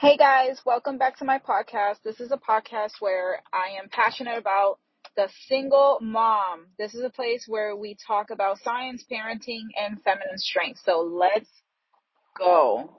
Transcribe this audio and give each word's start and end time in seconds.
Hey 0.00 0.16
guys, 0.16 0.58
welcome 0.64 0.96
back 0.96 1.18
to 1.18 1.26
my 1.26 1.38
podcast. 1.38 1.96
This 2.02 2.20
is 2.20 2.32
a 2.32 2.38
podcast 2.38 2.92
where 3.00 3.42
I 3.52 3.78
am 3.78 3.90
passionate 3.90 4.38
about 4.38 4.78
the 5.14 5.28
single 5.46 5.98
mom. 6.00 6.68
This 6.78 6.94
is 6.94 7.02
a 7.02 7.10
place 7.10 7.44
where 7.46 7.76
we 7.76 7.98
talk 8.06 8.30
about 8.30 8.60
science, 8.64 9.04
parenting, 9.12 9.64
and 9.78 10.02
feminine 10.02 10.38
strength. 10.38 10.80
So 10.86 11.02
let's 11.02 11.50
go. 12.38 12.90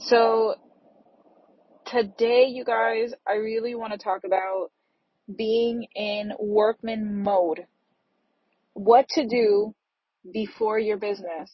So 0.00 0.56
today, 1.86 2.46
you 2.48 2.64
guys, 2.64 3.12
I 3.24 3.34
really 3.34 3.76
want 3.76 3.92
to 3.92 3.98
talk 3.98 4.22
about 4.24 4.72
being 5.32 5.86
in 5.94 6.32
workman 6.40 7.22
mode. 7.22 7.64
What 8.72 9.08
to 9.10 9.28
do 9.28 9.72
before 10.32 10.80
your 10.80 10.96
business 10.96 11.52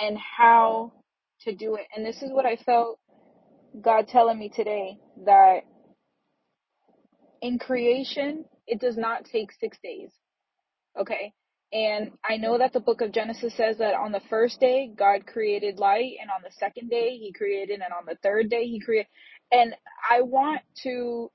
and 0.00 0.18
how 0.18 0.94
to 1.42 1.54
do 1.54 1.76
it. 1.76 1.86
And 1.94 2.04
this 2.04 2.22
is 2.22 2.32
what 2.32 2.44
I 2.44 2.56
felt 2.56 2.98
God 3.80 4.08
telling 4.08 4.38
me 4.38 4.50
today 4.54 4.98
that 5.26 5.60
in 7.42 7.58
creation, 7.58 8.44
it 8.66 8.80
does 8.80 8.96
not 8.96 9.24
take 9.24 9.52
six 9.52 9.78
days. 9.82 10.10
Okay. 10.98 11.32
And 11.72 12.12
I 12.24 12.36
know 12.36 12.58
that 12.58 12.72
the 12.72 12.80
book 12.80 13.00
of 13.00 13.12
Genesis 13.12 13.56
says 13.56 13.78
that 13.78 13.94
on 13.94 14.12
the 14.12 14.22
first 14.30 14.60
day, 14.60 14.90
God 14.96 15.26
created 15.26 15.78
light, 15.78 16.12
and 16.20 16.30
on 16.30 16.42
the 16.44 16.52
second 16.58 16.88
day, 16.88 17.16
He 17.18 17.32
created, 17.32 17.80
and 17.80 17.92
on 17.92 18.04
the 18.06 18.16
third 18.22 18.48
day, 18.48 18.66
He 18.66 18.80
created. 18.80 19.08
And 19.50 19.74
I 20.08 20.22
want 20.22 20.60
to 20.84 21.30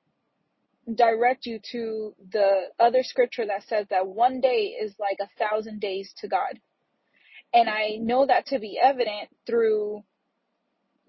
direct 0.95 1.45
you 1.45 1.59
to 1.71 2.15
the 2.31 2.61
other 2.79 3.03
scripture 3.03 3.45
that 3.47 3.67
says 3.67 3.85
that 3.89 4.07
one 4.07 4.41
day 4.41 4.75
is 4.81 4.95
like 4.99 5.17
a 5.21 5.29
thousand 5.37 5.81
days 5.81 6.13
to 6.19 6.27
God. 6.27 6.59
And 7.53 7.69
I 7.69 7.97
know 7.99 8.25
that 8.25 8.47
to 8.47 8.59
be 8.59 8.79
evident 8.81 9.29
through, 9.45 10.03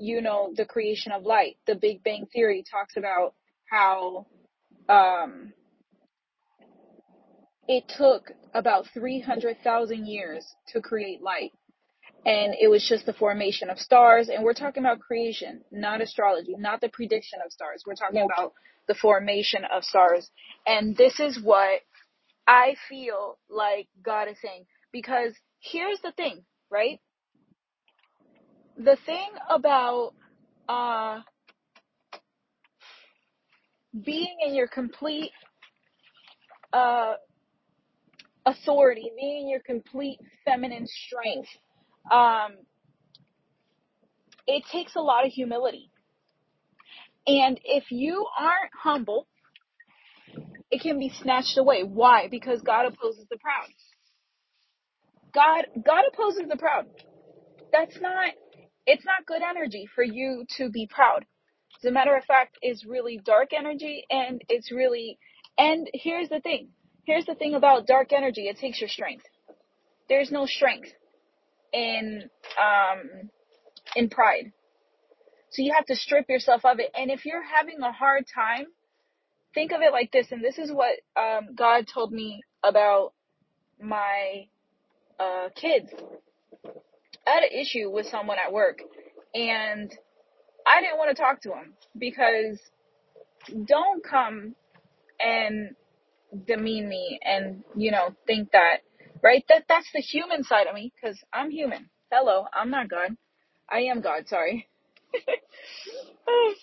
you 0.01 0.23
know, 0.23 0.53
the 0.57 0.65
creation 0.65 1.13
of 1.13 1.25
light. 1.25 1.57
The 1.67 1.75
Big 1.77 2.03
Bang 2.03 2.27
Theory 2.33 2.65
talks 2.69 2.97
about 2.97 3.35
how 3.71 4.27
um, 4.89 5.53
it 7.69 7.85
took 7.97 8.33
about 8.55 8.87
300,000 8.95 10.07
years 10.07 10.47
to 10.69 10.81
create 10.81 11.23
light. 11.23 11.53
And 12.27 12.55
it 12.61 12.69
was 12.69 12.87
just 12.89 13.07
the 13.07 13.13
formation 13.13 13.71
of 13.71 13.79
stars. 13.79 14.29
And 14.29 14.43
we're 14.43 14.55
talking 14.55 14.83
about 14.83 15.01
creation, 15.01 15.63
not 15.71 16.01
astrology, 16.01 16.55
not 16.59 16.81
the 16.81 16.89
prediction 16.89 17.39
of 17.45 17.53
stars. 17.53 17.85
We're 17.87 17.95
talking 17.95 18.23
about 18.23 18.55
the 18.89 18.95
formation 18.95 19.63
of 19.65 19.85
stars. 19.85 20.31
And 20.67 20.97
this 20.97 21.21
is 21.21 21.41
what 21.43 21.81
I 22.47 22.75
feel 22.89 23.39
like 23.49 23.89
God 24.03 24.29
is 24.29 24.37
saying. 24.43 24.65
Because 24.93 25.33
here's 25.61 26.01
the 26.03 26.13
thing, 26.13 26.45
right? 26.71 27.01
The 28.83 28.97
thing 29.05 29.29
about 29.51 30.13
uh, 30.67 31.21
being 34.05 34.39
in 34.47 34.55
your 34.55 34.69
complete 34.69 35.33
uh, 36.73 37.13
authority, 38.47 39.11
being 39.15 39.43
in 39.43 39.49
your 39.51 39.61
complete 39.61 40.19
feminine 40.47 40.87
strength, 40.87 41.51
um, 42.11 42.53
it 44.47 44.65
takes 44.73 44.97
a 44.97 45.01
lot 45.01 45.27
of 45.27 45.33
humility. 45.33 45.91
And 47.27 47.61
if 47.63 47.91
you 47.91 48.27
aren't 48.39 48.73
humble, 48.83 49.27
it 50.71 50.81
can 50.81 50.99
be 50.99 51.13
snatched 51.23 51.59
away. 51.59 51.83
Why? 51.83 52.29
Because 52.31 52.63
God 52.63 52.87
opposes 52.87 53.27
the 53.31 53.37
proud. 53.37 53.69
God 55.35 55.67
God 55.85 56.05
opposes 56.11 56.49
the 56.49 56.57
proud. 56.57 56.87
That's 57.73 58.01
not 58.01 58.31
it's 58.87 59.05
not 59.05 59.27
good 59.27 59.43
energy 59.43 59.89
for 59.95 60.05
you 60.05 60.45
to 60.57 60.71
be 60.71 60.89
proud. 60.91 61.25
As 61.79 61.89
a 61.89 61.93
matter 61.93 62.17
of 62.17 62.25
fact, 62.25 62.59
it's 62.63 62.85
really 62.85 63.21
dark 63.25 63.51
energy 63.57 64.05
and 64.11 64.43
it's 64.49 64.73
really 64.73 65.19
and 65.59 65.89
here's 65.95 66.29
the 66.29 66.41
thing. 66.41 66.69
Here's 67.05 67.27
the 67.27 67.35
thing 67.35 67.55
about 67.55 67.87
dark 67.87 68.13
energy, 68.13 68.43
it 68.49 68.59
takes 68.59 68.81
your 68.81 68.89
strength. 68.89 69.25
There's 70.09 70.31
no 70.31 70.47
strength 70.47 70.91
in 71.73 72.31
um 72.61 73.31
in 73.97 74.09
pride. 74.11 74.53
So 75.51 75.63
you 75.63 75.73
have 75.75 75.87
to 75.87 75.97
strip 75.97 76.29
yourself 76.29 76.65
of 76.65 76.79
it. 76.79 76.91
And 76.97 77.11
if 77.11 77.25
you're 77.25 77.43
having 77.43 77.81
a 77.83 77.93
hard 77.93 78.25
time 78.33 78.67
think 79.55 79.73
of 79.73 79.81
it 79.83 79.93
like 79.93 80.13
this, 80.13 80.29
and 80.31 80.43
this 80.43 80.59
is 80.59 80.71
what 80.73 80.97
um, 81.17 81.55
God 81.55 81.87
told 81.93 82.13
me 82.13 82.43
about 82.63 83.13
my 83.81 84.47
uh, 85.19 85.49
kids. 85.55 85.91
I 87.27 87.31
had 87.31 87.43
an 87.45 87.59
issue 87.61 87.91
with 87.91 88.07
someone 88.07 88.39
at 88.45 88.53
work, 88.53 88.81
and 89.35 89.91
I 90.67 90.81
didn't 90.81 90.99
want 90.99 91.17
to 91.17 91.23
talk 91.23 91.43
to 91.43 91.51
him 91.51 91.75
because 91.99 92.61
don't 93.67 94.05
come 94.05 94.55
and 95.21 95.75
demean 96.47 96.89
me 96.89 97.19
and 97.25 97.65
you 97.77 97.91
know 97.91 98.15
think 98.27 98.53
that 98.53 98.79
right 99.23 99.45
that 99.49 99.65
that's 99.69 99.89
the 99.95 100.01
human 100.01 100.45
side 100.45 100.67
of 100.67 100.75
me 100.75 100.93
because 100.95 101.19
I'm 101.33 101.51
human. 101.51 101.91
Hello, 102.13 102.47
I'm 102.53 102.71
not 102.71 102.89
God. 102.91 103.17
I 103.69 103.81
am 103.83 104.01
God. 104.01 104.29
Sorry. 104.29 104.69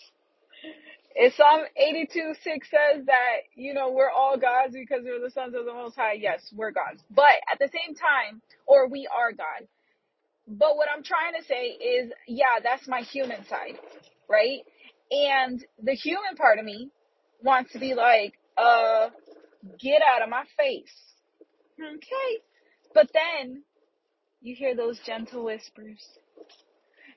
If 1.16 1.36
Psalm 1.36 1.62
82 1.76 2.36
6 2.44 2.70
says 2.70 3.06
that, 3.08 3.38
you 3.56 3.74
know, 3.74 3.92
we're 3.92 4.12
all 4.12 4.38
gods 4.38 4.74
because 4.74 5.02
we're 5.04 5.20
the 5.20 5.32
sons 5.32 5.56
of 5.56 5.66
the 5.66 5.74
Most 5.74 5.96
High, 5.96 6.14
yes, 6.14 6.42
we're 6.56 6.72
gods. 6.72 7.04
But 7.10 7.42
at 7.52 7.60
the 7.60 7.70
same 7.74 7.96
time, 7.96 8.42
or 8.68 8.88
we 8.88 9.08
are 9.08 9.32
God. 9.32 9.68
But 10.48 10.78
what 10.78 10.88
I'm 10.96 11.04
trying 11.04 11.34
to 11.40 11.46
say 11.48 11.66
is, 11.68 12.12
yeah, 12.28 12.60
that's 12.64 12.88
my 12.88 13.02
human 13.02 13.46
side, 13.48 13.78
right? 14.30 14.60
And 15.12 15.64
the 15.82 15.94
human 15.94 16.36
part 16.38 16.60
of 16.60 16.66
me 16.66 16.90
wants 17.44 17.74
to 17.74 17.80
be 17.80 17.94
like, 17.94 18.34
uh, 18.58 19.10
get 19.80 20.02
out 20.02 20.24
of 20.24 20.30
my 20.30 20.44
face. 20.58 20.94
Okay. 21.80 22.42
But 22.94 23.10
then 23.14 23.64
you 24.42 24.56
hear 24.56 24.76
those 24.76 25.00
gentle 25.06 25.46
whispers. 25.46 26.04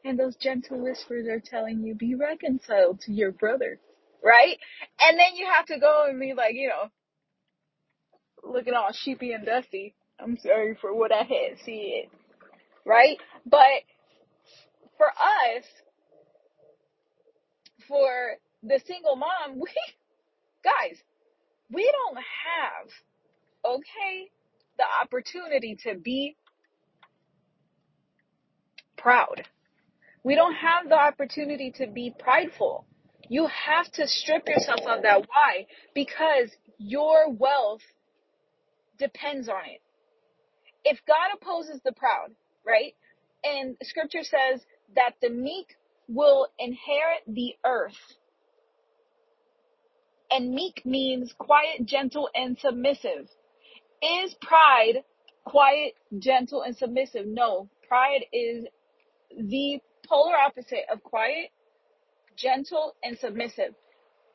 And 0.04 0.18
those 0.18 0.36
gentle 0.36 0.80
whispers 0.82 1.26
are 1.28 1.41
telling 1.41 1.82
you, 1.82 1.94
be 1.94 2.14
reconciled 2.14 3.00
to 3.02 3.12
your 3.12 3.32
brother 3.32 3.78
right? 4.22 4.58
And 5.02 5.18
then 5.18 5.36
you 5.36 5.47
have 5.56 5.66
to 5.66 5.78
go 5.78 6.06
and 6.08 6.20
be 6.20 6.34
like, 6.34 6.54
you 6.54 6.68
know, 6.68 6.91
looking 8.52 8.74
all 8.74 8.92
sheepy 8.92 9.32
and 9.32 9.47
dusty. 9.47 9.94
I'm 10.18 10.38
sorry 10.38 10.76
for 10.80 10.94
what 10.94 11.12
I 11.12 11.22
had 11.24 11.58
said, 11.64 12.10
right? 12.90 13.18
But 13.46 13.84
for 14.98 15.08
us, 15.08 15.64
for 17.88 18.36
the 18.64 18.80
single 18.86 19.16
mom, 19.16 19.56
we, 19.60 19.70
guys, 20.64 20.98
we 21.72 21.90
don't 21.92 22.18
have, 22.18 22.88
okay, 23.64 24.30
the 24.78 24.84
opportunity 25.04 25.78
to 25.84 25.96
be 25.96 26.36
proud. 28.98 29.44
We 30.24 30.36
don't 30.36 30.54
have 30.56 30.88
the 30.88 30.96
opportunity 30.96 31.72
to 31.78 31.88
be 31.88 32.14
prideful. 32.18 32.86
You 33.28 33.48
have 33.48 33.90
to 33.92 34.08
strip 34.08 34.48
yourself 34.48 34.80
of 34.88 35.02
that. 35.04 35.20
Why? 35.22 35.66
Because 35.94 36.50
your 36.78 37.30
wealth 37.30 37.82
depends 38.98 39.48
on 39.48 39.62
it. 39.66 39.80
if 40.84 41.00
God 41.06 41.36
opposes 41.40 41.80
the 41.84 41.92
proud, 41.92 42.30
right? 42.66 42.94
And 43.44 43.76
scripture 43.82 44.22
says 44.22 44.60
that 44.97 45.15
the 45.22 45.31
meek 45.31 45.76
will 46.09 46.48
inherit 46.59 47.22
the 47.26 47.54
earth. 47.65 47.98
And 50.31 50.54
meek 50.54 50.82
means 50.84 51.34
quiet, 51.38 51.87
gentle, 51.87 52.28
and 52.34 52.59
submissive. 52.59 53.28
Is 54.03 54.34
pride 54.41 55.04
quiet, 55.44 55.94
gentle, 56.19 56.62
and 56.62 56.76
submissive? 56.76 57.26
No. 57.26 57.69
Pride 57.88 58.25
is 58.32 58.66
the 59.37 59.80
polar 60.09 60.36
opposite 60.36 60.84
of 60.92 61.03
quiet, 61.03 61.51
gentle, 62.36 62.95
and 63.04 63.18
submissive. 63.18 63.74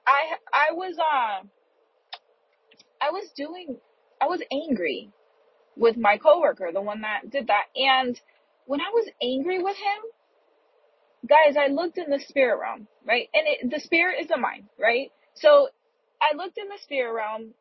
I 0.08 0.38
I 0.54 0.74
was 0.74 0.98
um 1.00 1.50
I 3.02 3.12
was 3.12 3.30
doing 3.36 3.78
I 4.22 4.28
was 4.28 4.42
angry 4.52 5.10
with 5.76 5.98
my 5.98 6.18
coworker, 6.18 6.72
the 6.74 6.82
one 6.82 7.02
that 7.02 7.30
did 7.30 7.48
that. 7.48 7.66
And 7.76 8.20
when 8.66 8.82
I 8.82 8.90
was 8.94 9.10
angry 9.22 9.62
with 9.62 9.78
him, 9.78 10.12
guys, 11.28 11.56
I 11.58 11.68
looked 11.72 11.98
in 11.98 12.10
the 12.10 12.20
spirit 12.28 12.60
realm, 12.60 12.88
right? 13.06 13.30
And 13.34 13.44
it, 13.48 13.72
the 13.72 13.80
spirit 13.80 14.18
is 14.22 14.28
the 14.28 14.38
mind, 14.38 14.66
right? 14.80 15.12
So 15.36 15.70
I 16.22 16.36
looked 16.36 16.58
in 16.58 16.68
the 16.68 16.80
spirit 16.82 17.14
realm 17.14 17.54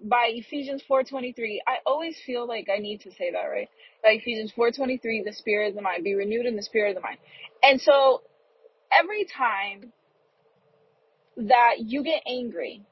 by 0.00 0.30
Ephesians 0.34 0.82
4:23. 0.88 1.60
I 1.66 1.78
always 1.86 2.16
feel 2.24 2.46
like 2.46 2.68
I 2.74 2.78
need 2.78 3.00
to 3.02 3.10
say 3.12 3.32
that, 3.32 3.44
right? 3.44 3.68
By 4.02 4.10
Ephesians 4.10 4.52
4:23, 4.56 5.24
the 5.24 5.32
spirit 5.32 5.70
of 5.70 5.74
the 5.74 5.82
mind 5.82 6.04
be 6.04 6.14
renewed 6.14 6.46
in 6.46 6.56
the 6.56 6.62
spirit 6.62 6.90
of 6.90 6.96
the 6.96 7.00
mind. 7.02 7.18
And 7.62 7.80
so 7.80 8.22
every 8.92 9.24
time 9.24 9.92
that 11.36 11.76
you 11.78 12.02
get 12.02 12.22
angry, 12.26 12.82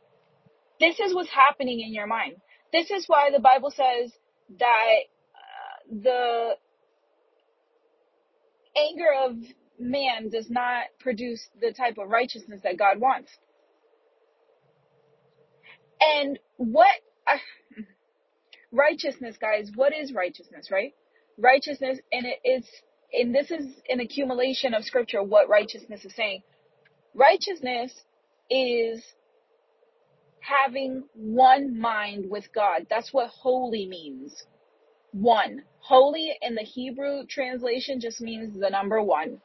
this 0.80 0.98
is 1.00 1.14
what's 1.14 1.30
happening 1.30 1.80
in 1.80 1.92
your 1.92 2.06
mind. 2.06 2.36
This 2.72 2.90
is 2.90 3.04
why 3.06 3.30
the 3.30 3.40
Bible 3.40 3.70
says 3.70 4.12
that 4.58 4.98
uh, 5.34 5.94
the 6.02 6.50
anger 8.76 9.12
of 9.24 9.36
man 9.78 10.30
does 10.30 10.50
not 10.50 10.84
produce 11.00 11.48
the 11.60 11.72
type 11.72 11.98
of 11.98 12.08
righteousness 12.08 12.60
that 12.64 12.78
God 12.78 13.00
wants. 13.00 13.30
And 16.00 16.38
what 16.56 16.94
uh, 17.26 17.38
righteousness, 18.72 19.36
guys, 19.40 19.70
what 19.74 19.92
is 19.94 20.12
righteousness, 20.12 20.70
right? 20.70 20.92
Righteousness, 21.38 21.98
and 22.12 22.26
it 22.26 22.40
is, 22.44 22.66
and 23.12 23.34
this 23.34 23.50
is 23.50 23.66
an 23.88 24.00
accumulation 24.00 24.74
of 24.74 24.84
scripture, 24.84 25.22
what 25.22 25.48
righteousness 25.48 26.04
is 26.04 26.14
saying. 26.14 26.42
Righteousness 27.14 27.92
is 28.50 29.02
having 30.46 31.04
one 31.14 31.78
mind 31.80 32.26
with 32.30 32.52
God. 32.54 32.86
That's 32.90 33.12
what 33.12 33.30
holy 33.30 33.86
means. 33.88 34.34
One. 35.12 35.62
Holy 35.80 36.32
in 36.42 36.54
the 36.54 36.62
Hebrew 36.62 37.26
translation 37.28 38.00
just 38.00 38.20
means 38.20 38.58
the 38.58 38.70
number 38.70 39.02
one. 39.02 39.40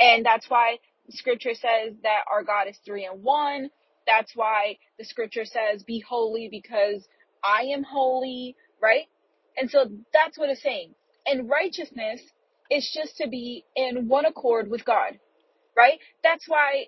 And 0.00 0.24
that's 0.24 0.48
why 0.50 0.78
scripture 1.10 1.54
says 1.54 1.94
that 2.02 2.24
our 2.30 2.42
God 2.42 2.68
is 2.68 2.78
three 2.84 3.06
in 3.06 3.22
one. 3.22 3.70
That's 4.06 4.32
why 4.36 4.78
the 4.98 5.04
scripture 5.04 5.44
says, 5.44 5.82
be 5.84 6.00
holy 6.06 6.48
because 6.50 7.06
I 7.44 7.64
am 7.74 7.82
holy, 7.84 8.56
right? 8.82 9.06
And 9.56 9.70
so 9.70 9.86
that's 10.12 10.38
what 10.38 10.50
it's 10.50 10.62
saying. 10.62 10.94
And 11.26 11.48
righteousness 11.50 12.20
is 12.70 12.90
just 12.94 13.16
to 13.18 13.28
be 13.28 13.64
in 13.76 14.08
one 14.08 14.26
accord 14.26 14.70
with 14.70 14.84
God, 14.84 15.18
right? 15.76 15.98
That's 16.22 16.48
why 16.48 16.86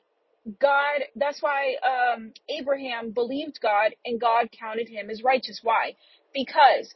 God, 0.60 1.02
that's 1.16 1.42
why 1.42 1.74
um, 1.84 2.32
Abraham 2.48 3.12
believed 3.12 3.60
God 3.62 3.92
and 4.04 4.20
God 4.20 4.48
counted 4.58 4.88
him 4.88 5.10
as 5.10 5.22
righteous. 5.22 5.60
Why? 5.62 5.94
Because 6.32 6.94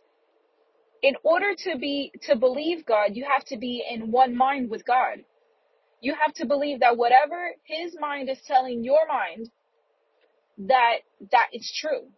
in 1.03 1.15
order 1.23 1.55
to 1.65 1.79
be, 1.79 2.13
to 2.23 2.37
believe 2.37 2.87
God, 2.87 3.11
you 3.13 3.27
have 3.31 3.45
to 3.47 3.59
be 3.59 3.85
in 3.89 4.11
one 4.11 4.37
mind 4.37 4.71
with 4.71 4.87
God. 4.87 5.19
You 6.01 6.15
have 6.15 6.35
to 6.35 6.47
believe 6.47 6.81
that 6.81 6.97
whatever 6.97 7.51
his 7.65 7.97
mind 8.01 8.31
is 8.31 8.39
telling 8.47 8.85
your 8.85 9.07
mind, 9.07 9.49
that 10.59 10.99
that 11.33 11.49
is 11.53 11.71
true, 11.81 12.09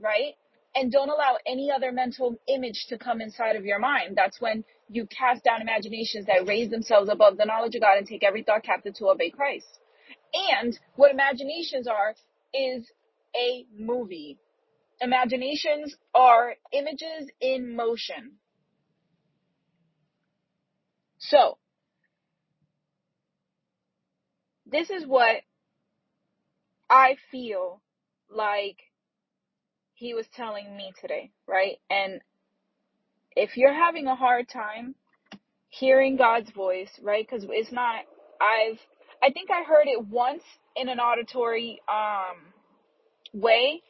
right? 0.00 0.34
And 0.74 0.92
don't 0.92 1.08
allow 1.08 1.38
any 1.46 1.70
other 1.74 1.90
mental 1.90 2.36
image 2.48 2.86
to 2.88 2.98
come 2.98 3.20
inside 3.20 3.56
of 3.56 3.64
your 3.64 3.78
mind. 3.78 4.16
That's 4.16 4.40
when 4.40 4.64
you 4.88 5.06
cast 5.06 5.44
down 5.44 5.62
imaginations 5.62 6.26
that 6.26 6.46
raise 6.46 6.70
themselves 6.70 7.08
above 7.10 7.38
the 7.38 7.46
knowledge 7.46 7.74
of 7.74 7.80
God 7.80 7.98
and 7.98 8.06
take 8.06 8.22
every 8.22 8.42
thought 8.42 8.62
captive 8.62 8.94
to 8.96 9.08
obey 9.08 9.30
Christ. 9.30 9.66
And 10.34 10.78
what 10.96 11.10
imaginations 11.10 11.86
are 11.86 12.14
is 12.54 12.90
a 13.34 13.66
movie. 13.76 14.38
Imaginations 15.00 15.94
are 16.14 16.54
images 16.72 17.30
in 17.40 17.76
motion. 17.76 18.32
So, 21.18 21.58
this 24.64 24.90
is 24.90 25.06
what 25.06 25.42
I 26.88 27.16
feel 27.30 27.80
like 28.30 28.78
he 29.94 30.14
was 30.14 30.26
telling 30.34 30.76
me 30.76 30.92
today, 31.00 31.30
right? 31.46 31.78
And 31.90 32.20
if 33.34 33.56
you're 33.56 33.72
having 33.72 34.06
a 34.06 34.16
hard 34.16 34.48
time 34.48 34.94
hearing 35.68 36.16
God's 36.16 36.50
voice, 36.50 36.90
right? 37.02 37.26
Because 37.28 37.46
it's 37.48 37.72
not, 37.72 38.04
I've, 38.40 38.78
I 39.26 39.32
think 39.32 39.50
I 39.50 39.64
heard 39.64 39.88
it 39.88 40.06
once 40.06 40.44
in 40.76 40.88
an 40.88 41.00
auditory 41.00 41.80
um, 41.88 42.36
way, 43.32 43.82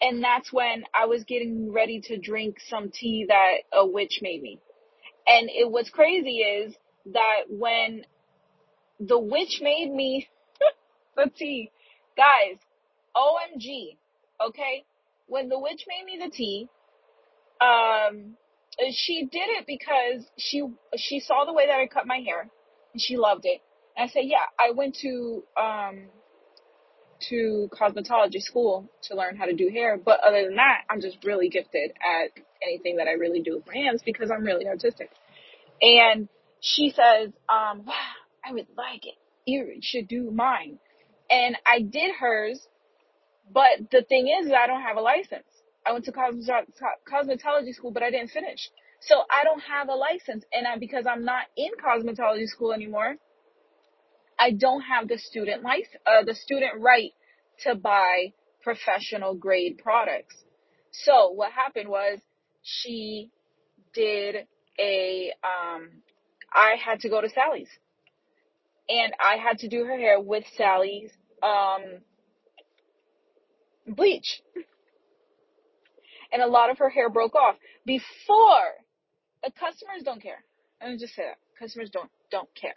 and 0.00 0.22
that's 0.22 0.52
when 0.52 0.84
I 0.94 1.06
was 1.06 1.24
getting 1.24 1.72
ready 1.72 2.00
to 2.02 2.16
drink 2.16 2.58
some 2.68 2.92
tea 2.94 3.26
that 3.28 3.54
a 3.72 3.84
witch 3.84 4.20
made 4.22 4.40
me. 4.40 4.60
And 5.26 5.50
it 5.50 5.68
was 5.68 5.90
crazy 5.90 6.36
is 6.36 6.76
that 7.06 7.42
when 7.48 8.04
the 9.00 9.18
witch 9.18 9.58
made 9.60 9.92
me 9.92 10.28
the 11.16 11.28
tea, 11.36 11.72
guys, 12.16 12.58
OMG, 13.16 13.96
okay? 14.48 14.84
When 15.26 15.48
the 15.48 15.58
witch 15.58 15.86
made 15.88 16.04
me 16.06 16.24
the 16.24 16.30
tea, 16.30 16.68
um, 17.60 18.36
she 18.92 19.22
did 19.24 19.48
it 19.58 19.66
because 19.66 20.24
she 20.38 20.62
she 20.96 21.18
saw 21.18 21.44
the 21.44 21.52
way 21.52 21.66
that 21.66 21.80
I 21.80 21.88
cut 21.88 22.06
my 22.06 22.18
hair 22.18 22.48
and 22.92 23.02
she 23.02 23.16
loved 23.16 23.44
it. 23.44 23.60
And 23.96 24.08
I 24.08 24.12
said, 24.12 24.22
yeah, 24.24 24.46
I 24.58 24.72
went 24.72 24.96
to 25.02 25.44
um 25.56 26.06
to 27.28 27.70
cosmetology 27.72 28.40
school 28.40 28.90
to 29.02 29.16
learn 29.16 29.36
how 29.36 29.46
to 29.46 29.54
do 29.54 29.70
hair, 29.70 29.96
but 29.96 30.20
other 30.20 30.44
than 30.44 30.56
that, 30.56 30.82
I'm 30.90 31.00
just 31.00 31.24
really 31.24 31.48
gifted 31.48 31.92
at 31.92 32.30
anything 32.62 32.96
that 32.96 33.08
I 33.08 33.12
really 33.12 33.40
do 33.40 33.54
with 33.56 33.66
my 33.66 33.74
hands 33.74 34.02
because 34.04 34.30
I'm 34.30 34.44
really 34.44 34.66
artistic. 34.66 35.10
And 35.80 36.28
she 36.60 36.90
says, 36.90 37.30
um, 37.48 37.84
wow, 37.86 37.94
I 38.44 38.52
would 38.52 38.66
like 38.76 39.06
it. 39.06 39.14
You 39.46 39.78
should 39.80 40.08
do 40.08 40.30
mine. 40.30 40.78
And 41.30 41.56
I 41.66 41.80
did 41.80 42.14
hers, 42.18 42.66
but 43.52 43.90
the 43.90 44.02
thing 44.02 44.28
is, 44.28 44.52
I 44.52 44.66
don't 44.66 44.82
have 44.82 44.96
a 44.96 45.00
license. 45.00 45.46
I 45.86 45.92
went 45.92 46.04
to 46.06 46.12
cosmetology 46.12 47.74
school, 47.74 47.90
but 47.90 48.02
I 48.02 48.10
didn't 48.10 48.30
finish. 48.30 48.70
So 49.00 49.16
I 49.30 49.44
don't 49.44 49.60
have 49.60 49.88
a 49.88 49.94
license. 49.94 50.44
And 50.52 50.66
I, 50.66 50.78
because 50.78 51.04
I'm 51.08 51.24
not 51.24 51.44
in 51.56 51.70
cosmetology 51.82 52.46
school 52.46 52.72
anymore, 52.72 53.16
I 54.38 54.50
don't 54.52 54.82
have 54.82 55.08
the 55.08 55.18
student 55.18 55.62
license, 55.62 55.96
uh, 56.06 56.24
the 56.24 56.34
student 56.34 56.80
right 56.80 57.12
to 57.64 57.74
buy 57.74 58.32
professional 58.62 59.34
grade 59.34 59.78
products. 59.78 60.34
So 60.90 61.30
what 61.30 61.52
happened 61.52 61.88
was 61.88 62.18
she 62.62 63.30
did 63.94 64.46
a, 64.78 65.32
um, 65.44 65.90
I 66.52 66.76
had 66.84 67.00
to 67.00 67.08
go 67.08 67.20
to 67.20 67.28
Sally's 67.28 67.68
and 68.88 69.12
I 69.22 69.36
had 69.36 69.58
to 69.60 69.68
do 69.68 69.84
her 69.84 69.96
hair 69.96 70.20
with 70.20 70.44
Sally's, 70.56 71.10
um, 71.42 72.00
bleach 73.86 74.40
and 76.32 76.42
a 76.42 76.46
lot 76.46 76.70
of 76.70 76.78
her 76.78 76.90
hair 76.90 77.08
broke 77.08 77.34
off 77.34 77.56
before 77.86 78.72
the 79.42 79.50
customers 79.52 80.02
don't 80.04 80.22
care. 80.22 80.42
Let 80.82 80.90
me 80.92 80.98
just 80.98 81.14
say 81.14 81.22
that 81.22 81.38
customers 81.58 81.90
don't 81.90 82.10
don't 82.30 82.48
care. 82.54 82.74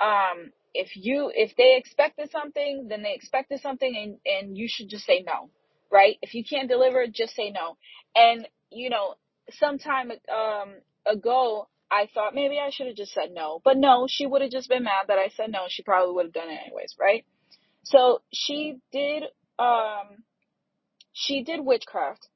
Um, 0.00 0.52
if 0.74 0.96
you 0.96 1.30
if 1.34 1.56
they 1.56 1.76
expected 1.78 2.30
something, 2.30 2.88
then 2.88 3.02
they 3.02 3.14
expected 3.14 3.60
something, 3.60 3.94
and 3.96 4.48
and 4.48 4.58
you 4.58 4.68
should 4.68 4.88
just 4.88 5.06
say 5.06 5.24
no, 5.26 5.50
right? 5.90 6.16
If 6.22 6.34
you 6.34 6.44
can't 6.44 6.68
deliver, 6.68 7.06
just 7.06 7.34
say 7.34 7.50
no. 7.50 7.76
And 8.16 8.48
you 8.70 8.90
know, 8.90 9.14
sometime 9.52 10.10
um 10.32 10.74
ago, 11.06 11.68
I 11.90 12.08
thought 12.12 12.34
maybe 12.34 12.58
I 12.58 12.70
should 12.70 12.88
have 12.88 12.96
just 12.96 13.12
said 13.14 13.30
no, 13.32 13.60
but 13.64 13.76
no, 13.78 14.06
she 14.08 14.26
would 14.26 14.42
have 14.42 14.50
just 14.50 14.68
been 14.68 14.84
mad 14.84 15.06
that 15.08 15.18
I 15.18 15.28
said 15.36 15.50
no. 15.50 15.66
She 15.68 15.82
probably 15.82 16.14
would 16.14 16.26
have 16.26 16.34
done 16.34 16.50
it 16.50 16.60
anyways, 16.66 16.94
right? 17.00 17.24
So 17.84 18.22
she 18.32 18.78
did 18.92 19.24
um 19.58 20.24
she 21.12 21.44
did 21.44 21.60
witchcraft 21.64 22.28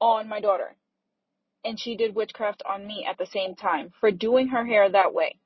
on 0.00 0.28
my 0.28 0.40
daughter. 0.40 0.76
And 1.64 1.80
she 1.80 1.96
did 1.96 2.14
witchcraft 2.14 2.62
on 2.68 2.86
me 2.86 3.06
at 3.10 3.18
the 3.18 3.26
same 3.26 3.56
time 3.56 3.90
for 4.00 4.12
doing 4.12 4.48
her 4.48 4.64
hair 4.64 4.88
that 4.88 5.12
way. 5.12 5.36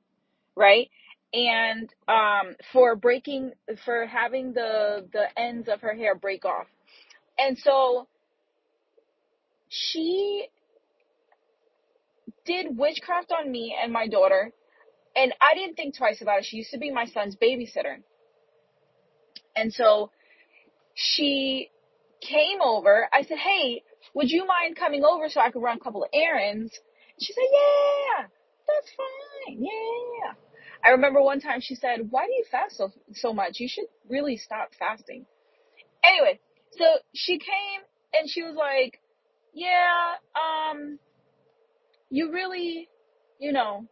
Right? 0.55 0.89
And 1.33 1.89
um 2.07 2.55
for 2.73 2.95
breaking 2.95 3.53
for 3.85 4.05
having 4.05 4.53
the 4.53 5.07
the 5.11 5.25
ends 5.39 5.69
of 5.69 5.81
her 5.81 5.95
hair 5.95 6.15
break 6.15 6.45
off. 6.45 6.67
And 7.37 7.57
so 7.57 8.07
she 9.69 10.47
did 12.45 12.77
witchcraft 12.77 13.31
on 13.31 13.49
me 13.49 13.75
and 13.81 13.93
my 13.93 14.07
daughter. 14.07 14.51
And 15.15 15.33
I 15.41 15.55
didn't 15.55 15.75
think 15.75 15.97
twice 15.97 16.21
about 16.21 16.39
it. 16.39 16.45
She 16.45 16.57
used 16.57 16.71
to 16.71 16.77
be 16.77 16.91
my 16.91 17.05
son's 17.05 17.35
babysitter. 17.35 17.97
And 19.55 19.73
so 19.73 20.11
she 20.93 21.69
came 22.21 22.61
over. 22.61 23.07
I 23.11 23.23
said, 23.23 23.37
Hey, 23.37 23.83
would 24.13 24.29
you 24.29 24.45
mind 24.45 24.75
coming 24.75 25.03
over 25.03 25.29
so 25.29 25.39
I 25.39 25.51
could 25.51 25.61
run 25.61 25.77
a 25.77 25.79
couple 25.79 26.03
of 26.03 26.09
errands? 26.13 26.71
And 27.17 27.25
she 27.25 27.33
said, 27.33 27.43
yeah, 27.51 28.27
that's 28.67 28.89
fine. 28.95 29.57
Yeah. 29.63 30.33
I 30.83 30.89
remember 30.89 31.21
one 31.21 31.39
time 31.39 31.59
she 31.61 31.75
said, 31.75 32.09
why 32.09 32.25
do 32.25 32.31
you 32.31 32.43
fast 32.49 32.77
so, 32.77 32.91
so 33.13 33.33
much? 33.33 33.59
You 33.59 33.67
should 33.67 33.85
really 34.09 34.37
stop 34.37 34.69
fasting. 34.77 35.25
Anyway, 36.03 36.39
so 36.71 36.85
she 37.13 37.37
came 37.37 37.81
and 38.13 38.29
she 38.29 38.41
was 38.41 38.55
like, 38.55 38.99
yeah, 39.53 40.15
um, 40.35 40.97
you 42.09 42.31
really, 42.31 42.89
you 43.39 43.51
know, 43.51 43.85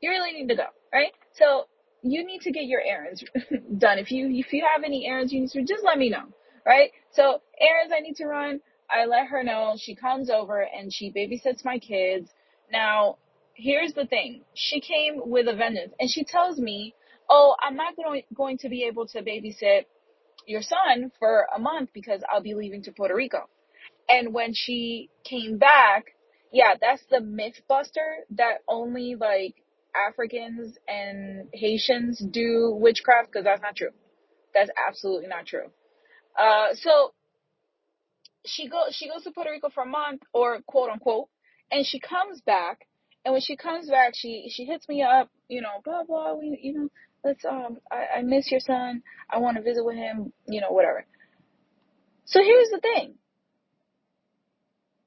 you 0.00 0.10
really 0.10 0.32
need 0.32 0.48
to 0.48 0.56
go, 0.56 0.66
right? 0.92 1.12
So 1.34 1.64
you 2.02 2.24
need 2.24 2.42
to 2.42 2.52
get 2.52 2.64
your 2.64 2.80
errands 2.80 3.24
done. 3.78 3.98
If 3.98 4.10
you 4.12 4.28
if 4.30 4.52
you 4.52 4.64
have 4.72 4.84
any 4.84 5.06
errands 5.06 5.32
you 5.32 5.40
need 5.40 5.50
to 5.50 5.62
just 5.64 5.84
let 5.84 5.98
me 5.98 6.10
know, 6.10 6.24
right? 6.64 6.90
So 7.12 7.40
errands 7.60 7.92
I 7.96 8.00
need 8.00 8.16
to 8.16 8.26
run, 8.26 8.60
I 8.90 9.06
let 9.06 9.26
her 9.28 9.42
know. 9.42 9.74
She 9.78 9.94
comes 9.94 10.30
over 10.30 10.60
and 10.60 10.92
she 10.92 11.12
babysits 11.12 11.64
my 11.64 11.78
kids. 11.78 12.30
Now, 12.72 13.18
here's 13.54 13.92
the 13.94 14.06
thing. 14.06 14.42
She 14.54 14.80
came 14.80 15.20
with 15.24 15.48
a 15.48 15.54
vengeance 15.54 15.92
and 15.98 16.10
she 16.10 16.24
tells 16.24 16.58
me, 16.58 16.94
"Oh, 17.28 17.56
I'm 17.60 17.76
not 17.76 17.94
going 18.34 18.58
to 18.58 18.68
be 18.68 18.84
able 18.84 19.06
to 19.08 19.22
babysit 19.22 19.84
your 20.46 20.62
son 20.62 21.12
for 21.18 21.46
a 21.54 21.58
month 21.58 21.90
because 21.92 22.22
I'll 22.30 22.42
be 22.42 22.54
leaving 22.54 22.82
to 22.84 22.92
Puerto 22.92 23.14
Rico." 23.14 23.48
And 24.08 24.32
when 24.32 24.54
she 24.54 25.10
came 25.24 25.58
back, 25.58 26.14
yeah, 26.52 26.74
that's 26.80 27.02
the 27.10 27.20
myth 27.20 27.60
buster 27.68 28.24
that 28.30 28.58
only 28.68 29.16
like 29.16 29.54
Africans 29.94 30.78
and 30.86 31.48
Haitians 31.52 32.18
do 32.18 32.76
witchcraft 32.80 33.30
because 33.32 33.44
that's 33.44 33.62
not 33.62 33.76
true. 33.76 33.90
That's 34.54 34.70
absolutely 34.88 35.28
not 35.28 35.46
true. 35.46 35.70
Uh, 36.38 36.74
so 36.74 37.12
she 38.46 38.68
goes 38.68 38.94
she 38.94 39.08
goes 39.08 39.24
to 39.24 39.30
Puerto 39.30 39.50
Rico 39.50 39.68
for 39.68 39.82
a 39.82 39.86
month 39.86 40.22
or 40.32 40.60
quote 40.66 40.90
unquote, 40.90 41.28
and 41.70 41.86
she 41.86 41.98
comes 42.00 42.40
back. 42.40 42.86
And 43.24 43.32
when 43.32 43.42
she 43.42 43.56
comes 43.56 43.88
back, 43.90 44.14
she 44.14 44.50
she 44.50 44.64
hits 44.64 44.88
me 44.88 45.02
up, 45.02 45.28
you 45.48 45.60
know, 45.60 45.80
blah 45.84 46.04
blah. 46.04 46.34
We 46.34 46.58
you 46.62 46.72
know, 46.74 46.88
let's 47.24 47.44
um, 47.44 47.78
I, 47.90 48.18
I 48.18 48.22
miss 48.22 48.50
your 48.50 48.60
son. 48.60 49.02
I 49.28 49.38
want 49.38 49.56
to 49.56 49.62
visit 49.62 49.84
with 49.84 49.96
him, 49.96 50.32
you 50.46 50.60
know, 50.60 50.70
whatever. 50.70 51.04
So 52.24 52.40
here's 52.42 52.68
the 52.70 52.80
thing. 52.80 53.14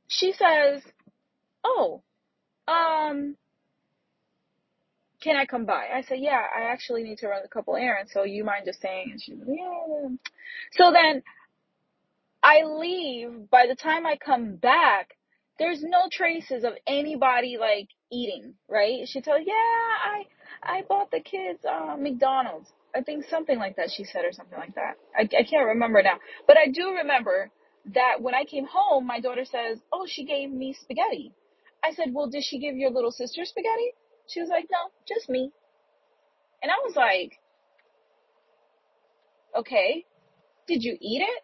She 0.08 0.34
says, 0.34 0.84
"Oh, 1.64 2.04
um, 2.68 3.38
can 5.22 5.36
I 5.36 5.46
come 5.46 5.66
by?" 5.66 5.88
I 5.94 6.02
said, 6.02 6.20
"Yeah, 6.20 6.42
I 6.56 6.64
actually 6.64 7.04
need 7.04 7.20
to 7.20 7.28
run 7.28 7.42
a 7.44 7.48
couple 7.48 7.76
errands, 7.76 8.12
so 8.14 8.24
you 8.24 8.44
mind 8.44 8.66
just 8.66 8.80
staying?" 8.80 9.12
And 9.12 9.22
she's 9.22 9.38
like, 9.38 9.48
"Yeah." 9.48 10.10
So 10.74 10.92
then 10.92 11.24
I 12.44 12.64
leave. 12.66 13.50
By 13.50 13.68
the 13.68 13.76
time 13.76 14.06
I 14.06 14.18
come 14.18 14.58
back, 14.58 15.16
there's 15.60 15.84
no 15.84 16.10
traces 16.12 16.64
of 16.64 16.74
anybody 16.88 17.58
like 17.60 17.88
eating, 18.12 18.56
right? 18.70 19.08
She 19.08 19.22
told, 19.22 19.42
yeah, 19.46 19.54
I 19.54 20.26
I 20.64 20.84
bought 20.88 21.12
the 21.12 21.20
kids 21.20 21.60
uh, 21.66 21.96
McDonald's. 21.98 22.70
I 22.96 23.02
think 23.02 23.26
something 23.30 23.58
like 23.58 23.78
that 23.78 23.90
she 23.96 24.04
said 24.04 24.26
or 24.26 24.34
something 24.34 24.58
like 24.58 24.76
that. 24.76 24.96
I, 25.16 25.22
I 25.22 25.44
can't 25.44 25.68
remember 25.68 26.04
now. 26.04 26.18
But 26.46 26.58
I 26.58 26.68
do 26.68 26.96
remember 26.98 27.50
that 27.94 28.22
when 28.22 28.36
I 28.36 28.44
came 28.44 28.66
home, 28.66 29.08
my 29.08 29.20
daughter 29.20 29.46
says, 29.46 29.80
oh, 29.94 30.06
she 30.08 30.26
gave 30.26 30.52
me 30.52 30.76
spaghetti. 30.80 31.32
I 31.84 31.94
said, 31.94 32.08
well, 32.14 32.30
did 32.30 32.44
she 32.44 32.60
give 32.60 32.76
your 32.76 32.92
little 32.92 33.12
sister 33.12 33.46
spaghetti? 33.46 33.94
She 34.28 34.42
was 34.42 34.50
like, 34.50 34.68
no, 34.70 34.92
just 35.08 35.30
me. 35.30 35.52
And 36.62 36.72
I 36.72 36.76
was 36.86 36.96
like, 36.96 37.40
okay, 39.58 40.06
did 40.68 40.84
you 40.84 40.98
eat 41.00 41.22
it? 41.22 41.44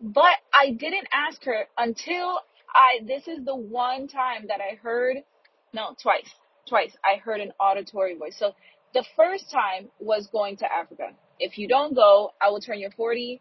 But 0.00 0.36
I 0.54 0.70
didn't 0.70 1.08
ask 1.12 1.42
her 1.44 1.66
until 1.76 2.38
I, 2.74 3.04
this 3.04 3.26
is 3.28 3.44
the 3.44 3.56
one 3.56 4.08
time 4.08 4.46
that 4.48 4.60
I 4.60 4.76
heard, 4.76 5.18
no, 5.72 5.94
twice, 6.02 6.28
twice, 6.68 6.92
I 7.04 7.16
heard 7.18 7.40
an 7.40 7.52
auditory 7.60 8.16
voice. 8.16 8.36
So 8.38 8.54
the 8.94 9.04
first 9.16 9.50
time 9.50 9.88
was 10.00 10.28
going 10.28 10.58
to 10.58 10.72
Africa. 10.72 11.10
If 11.38 11.58
you 11.58 11.68
don't 11.68 11.94
go, 11.94 12.32
I 12.40 12.50
will 12.50 12.60
turn 12.60 12.78
your 12.78 12.90
40 12.92 13.40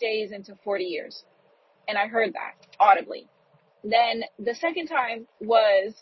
days 0.00 0.32
into 0.32 0.56
40 0.64 0.84
years. 0.84 1.24
And 1.88 1.98
I 1.98 2.06
heard 2.06 2.34
that 2.34 2.66
audibly. 2.78 3.28
Then 3.84 4.24
the 4.38 4.54
second 4.54 4.86
time 4.86 5.26
was, 5.40 5.94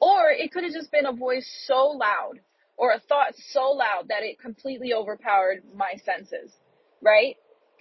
or 0.00 0.30
it 0.30 0.52
could 0.52 0.64
have 0.64 0.72
just 0.72 0.92
been 0.92 1.06
a 1.06 1.12
voice 1.12 1.48
so 1.66 1.86
loud 1.88 2.40
or 2.76 2.92
a 2.92 3.00
thought 3.00 3.34
so 3.50 3.70
loud 3.70 4.08
that 4.08 4.22
it 4.22 4.38
completely 4.38 4.92
overpowered 4.92 5.62
my 5.74 5.94
senses, 6.04 6.52
right? 7.00 7.36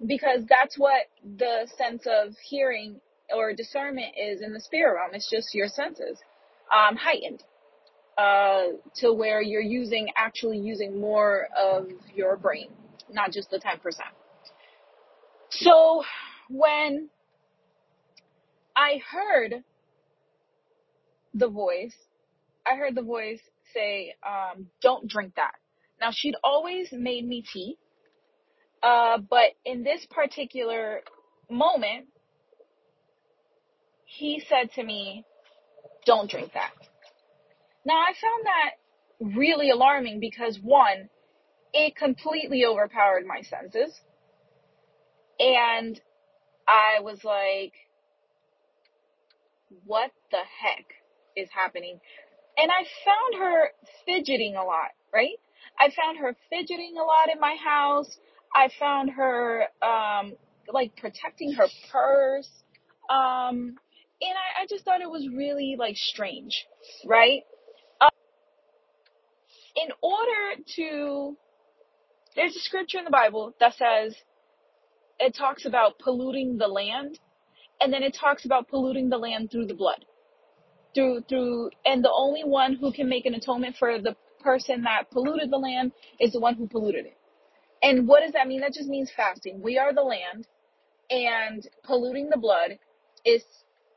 because 0.05 0.41
that's 0.49 0.77
what 0.77 1.07
the 1.37 1.67
sense 1.77 2.03
of 2.07 2.33
hearing 2.43 2.99
or 3.35 3.53
discernment 3.53 4.15
is 4.17 4.41
in 4.41 4.53
the 4.53 4.59
spirit 4.59 4.95
realm. 4.95 5.11
It's 5.13 5.29
just 5.29 5.53
your 5.55 5.67
senses 5.67 6.19
um, 6.73 6.95
heightened 6.97 7.43
uh, 8.17 8.77
to 8.97 9.13
where 9.13 9.41
you're 9.41 9.61
using 9.61 10.09
actually 10.17 10.59
using 10.59 10.99
more 10.99 11.47
of 11.59 11.89
your 12.15 12.37
brain, 12.37 12.69
not 13.11 13.31
just 13.31 13.49
the 13.51 13.59
ten 13.59 13.79
percent. 13.79 14.09
So 15.51 16.03
when 16.49 17.09
I 18.75 19.01
heard 19.11 19.63
the 21.33 21.49
voice, 21.49 21.95
I 22.65 22.75
heard 22.75 22.95
the 22.95 23.03
voice 23.03 23.41
say, 23.73 24.15
um, 24.27 24.67
"Don't 24.81 25.07
drink 25.09 25.35
that." 25.35 25.55
Now 26.01 26.11
she'd 26.11 26.35
always 26.43 26.89
made 26.91 27.27
me 27.27 27.43
tea 27.53 27.77
uh, 28.83 29.17
but 29.29 29.51
in 29.65 29.83
this 29.83 30.05
particular 30.09 31.01
moment, 31.49 32.07
he 34.17 34.43
said 34.49 34.71
to 34.73 34.83
me, 34.83 35.23
don't 36.05 36.29
drink 36.29 36.51
that. 36.53 36.71
Now 37.85 37.95
I 37.95 38.13
found 38.13 38.45
that 38.45 39.35
really 39.39 39.69
alarming 39.69 40.19
because 40.19 40.59
one, 40.61 41.09
it 41.73 41.95
completely 41.95 42.65
overpowered 42.65 43.25
my 43.25 43.41
senses. 43.41 43.99
And 45.39 45.99
I 46.67 46.99
was 47.01 47.23
like, 47.23 47.73
what 49.85 50.11
the 50.29 50.37
heck 50.37 50.85
is 51.35 51.49
happening? 51.53 51.99
And 52.57 52.69
I 52.69 52.83
found 53.05 53.41
her 53.41 53.69
fidgeting 54.05 54.55
a 54.55 54.63
lot, 54.63 54.91
right? 55.13 55.39
I 55.79 55.89
found 55.89 56.17
her 56.17 56.35
fidgeting 56.49 56.95
a 56.97 57.03
lot 57.03 57.33
in 57.33 57.39
my 57.39 57.55
house. 57.55 58.17
I 58.53 58.69
found 58.77 59.11
her 59.11 59.63
um 59.81 60.33
like 60.71 60.95
protecting 60.97 61.53
her 61.53 61.67
purse. 61.91 62.49
Um 63.09 63.77
and 64.21 64.33
I, 64.33 64.63
I 64.63 64.65
just 64.69 64.85
thought 64.85 65.01
it 65.01 65.09
was 65.09 65.27
really 65.35 65.75
like 65.77 65.95
strange, 65.97 66.65
right? 67.05 67.41
Um, 68.01 68.09
in 69.75 69.89
order 70.01 70.63
to 70.77 71.37
there's 72.35 72.55
a 72.55 72.59
scripture 72.61 72.99
in 72.99 73.05
the 73.05 73.11
Bible 73.11 73.53
that 73.59 73.73
says 73.75 74.15
it 75.19 75.35
talks 75.35 75.65
about 75.65 75.99
polluting 75.99 76.57
the 76.57 76.67
land 76.67 77.19
and 77.81 77.93
then 77.93 78.03
it 78.03 78.15
talks 78.19 78.45
about 78.45 78.69
polluting 78.69 79.09
the 79.09 79.17
land 79.17 79.51
through 79.51 79.67
the 79.67 79.75
blood. 79.75 80.05
Through 80.95 81.21
through 81.29 81.71
and 81.85 82.03
the 82.03 82.11
only 82.13 82.43
one 82.43 82.75
who 82.75 82.91
can 82.91 83.09
make 83.09 83.25
an 83.25 83.35
atonement 83.35 83.75
for 83.77 83.99
the 84.01 84.15
person 84.41 84.83
that 84.83 85.11
polluted 85.11 85.51
the 85.51 85.57
land 85.57 85.91
is 86.19 86.33
the 86.33 86.39
one 86.39 86.55
who 86.55 86.67
polluted 86.67 87.05
it. 87.05 87.17
And 87.83 88.07
what 88.07 88.21
does 88.21 88.33
that 88.33 88.47
mean? 88.47 88.61
That 88.61 88.73
just 88.73 88.89
means 88.89 89.11
fasting. 89.15 89.61
We 89.61 89.77
are 89.77 89.93
the 89.93 90.01
land 90.03 90.47
and 91.09 91.67
polluting 91.83 92.29
the 92.29 92.37
blood 92.37 92.79
is 93.25 93.43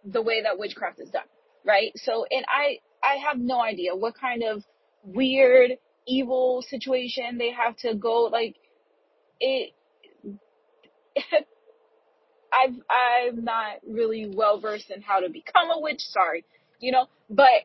the 0.04 0.22
way 0.22 0.42
that 0.42 0.58
witchcraft 0.58 1.00
is 1.00 1.10
done, 1.10 1.26
right? 1.66 1.92
So, 1.96 2.26
and 2.30 2.44
I, 2.48 2.78
I 3.02 3.16
have 3.28 3.38
no 3.38 3.60
idea 3.62 3.94
what 3.94 4.14
kind 4.18 4.42
of 4.42 4.64
weird, 5.04 5.72
evil 6.06 6.62
situation 6.68 7.38
they 7.38 7.52
have 7.52 7.76
to 7.78 7.94
go, 7.94 8.24
like, 8.24 8.56
it, 9.40 9.72
I've, 12.52 12.74
I'm 12.90 13.44
not 13.44 13.78
really 13.88 14.30
well 14.34 14.60
versed 14.60 14.90
in 14.90 15.02
how 15.02 15.20
to 15.20 15.28
become 15.28 15.70
a 15.70 15.80
witch, 15.80 16.00
sorry, 16.00 16.44
you 16.80 16.92
know, 16.92 17.06
but 17.30 17.62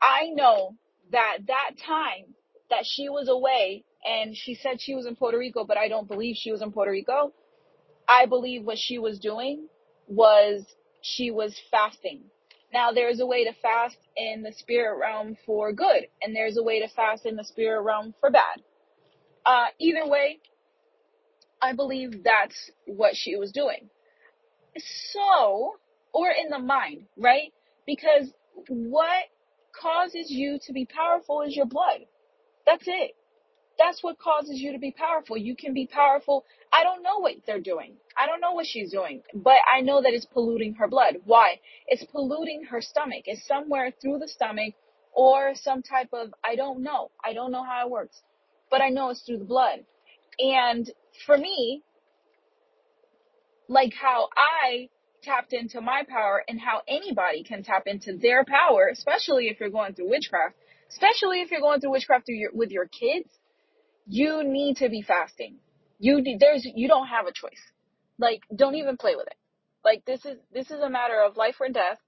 I 0.00 0.30
know 0.32 0.76
that 1.12 1.38
that 1.46 1.72
time 1.84 2.34
that 2.70 2.84
she 2.84 3.08
was 3.08 3.28
away 3.28 3.84
and 4.04 4.36
she 4.36 4.54
said 4.54 4.80
she 4.80 4.94
was 4.94 5.06
in 5.06 5.16
Puerto 5.16 5.38
Rico, 5.38 5.64
but 5.64 5.76
I 5.78 5.88
don't 5.88 6.08
believe 6.08 6.36
she 6.36 6.52
was 6.52 6.62
in 6.62 6.72
Puerto 6.72 6.90
Rico. 6.90 7.32
I 8.08 8.26
believe 8.26 8.64
what 8.64 8.78
she 8.78 8.98
was 8.98 9.18
doing 9.18 9.68
was 10.08 10.64
she 11.02 11.30
was 11.32 11.56
fasting. 11.70 12.22
Now 12.72 12.92
there's 12.92 13.20
a 13.20 13.26
way 13.26 13.44
to 13.44 13.52
fast 13.62 13.98
in 14.16 14.42
the 14.42 14.52
spirit 14.52 14.98
realm 14.98 15.36
for 15.46 15.72
good, 15.72 16.06
and 16.22 16.36
there's 16.36 16.58
a 16.58 16.64
way 16.64 16.80
to 16.80 16.88
fast 16.88 17.26
in 17.26 17.36
the 17.36 17.44
spirit 17.44 17.82
realm 17.82 18.14
for 18.20 18.30
bad. 18.30 18.62
Uh, 19.46 19.66
either 19.80 20.06
way, 20.06 20.38
I 21.62 21.74
believe 21.74 22.24
that's 22.24 22.70
what 22.86 23.16
she 23.16 23.36
was 23.36 23.52
doing. 23.52 23.90
So, 25.12 25.74
or 26.14 26.30
in 26.30 26.50
the 26.50 26.58
mind, 26.58 27.06
right? 27.16 27.52
Because 27.86 28.30
what 28.68 29.24
causes 29.80 30.30
you 30.30 30.58
to 30.66 30.72
be 30.72 30.86
powerful 30.86 31.42
is 31.42 31.56
your 31.56 31.66
blood. 31.66 32.00
That's 32.66 32.84
it. 32.86 33.12
That's 33.78 34.02
what 34.02 34.18
causes 34.18 34.60
you 34.60 34.72
to 34.72 34.78
be 34.78 34.92
powerful. 34.92 35.36
You 35.36 35.56
can 35.56 35.74
be 35.74 35.86
powerful. 35.86 36.44
I 36.72 36.84
don't 36.84 37.02
know 37.02 37.18
what 37.18 37.36
they're 37.46 37.60
doing. 37.60 37.94
I 38.16 38.26
don't 38.26 38.40
know 38.40 38.52
what 38.52 38.66
she's 38.66 38.90
doing, 38.90 39.22
but 39.34 39.56
I 39.74 39.80
know 39.80 40.02
that 40.02 40.12
it's 40.12 40.26
polluting 40.26 40.74
her 40.74 40.88
blood. 40.88 41.16
Why? 41.24 41.60
It's 41.86 42.04
polluting 42.04 42.64
her 42.64 42.80
stomach. 42.80 43.24
It's 43.26 43.46
somewhere 43.46 43.92
through 44.00 44.18
the 44.18 44.28
stomach 44.28 44.74
or 45.12 45.52
some 45.54 45.82
type 45.82 46.10
of, 46.12 46.32
I 46.44 46.56
don't 46.56 46.82
know. 46.82 47.10
I 47.24 47.32
don't 47.32 47.52
know 47.52 47.64
how 47.64 47.86
it 47.86 47.90
works, 47.90 48.20
but 48.70 48.80
I 48.80 48.88
know 48.88 49.10
it's 49.10 49.22
through 49.22 49.38
the 49.38 49.44
blood. 49.44 49.80
And 50.38 50.90
for 51.26 51.36
me, 51.36 51.82
like 53.68 53.92
how 53.94 54.28
I 54.36 54.88
tapped 55.22 55.52
into 55.52 55.80
my 55.80 56.02
power 56.08 56.42
and 56.48 56.60
how 56.60 56.82
anybody 56.88 57.44
can 57.44 57.62
tap 57.62 57.84
into 57.86 58.16
their 58.16 58.44
power, 58.44 58.88
especially 58.92 59.48
if 59.48 59.60
you're 59.60 59.70
going 59.70 59.94
through 59.94 60.10
witchcraft, 60.10 60.54
especially 60.90 61.40
if 61.40 61.50
you're 61.50 61.60
going 61.60 61.80
through 61.80 61.92
witchcraft 61.92 62.26
through 62.26 62.36
your, 62.36 62.50
with 62.52 62.70
your 62.70 62.86
kids, 62.86 63.28
you 64.06 64.42
need 64.44 64.76
to 64.78 64.88
be 64.88 65.02
fasting. 65.02 65.56
You 65.98 66.22
there's 66.38 66.66
you 66.74 66.88
don't 66.88 67.08
have 67.08 67.26
a 67.26 67.32
choice. 67.32 67.60
Like 68.18 68.42
don't 68.54 68.74
even 68.74 68.96
play 68.96 69.14
with 69.16 69.26
it. 69.26 69.36
Like 69.84 70.04
this 70.04 70.24
is 70.24 70.38
this 70.52 70.70
is 70.70 70.80
a 70.80 70.90
matter 70.90 71.20
of 71.20 71.36
life 71.36 71.56
or 71.60 71.68
death, 71.68 71.98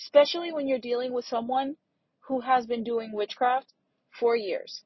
especially 0.00 0.52
when 0.52 0.66
you're 0.66 0.78
dealing 0.78 1.12
with 1.12 1.24
someone 1.24 1.76
who 2.20 2.40
has 2.40 2.66
been 2.66 2.84
doing 2.84 3.12
witchcraft 3.12 3.72
for 4.18 4.36
years. 4.36 4.82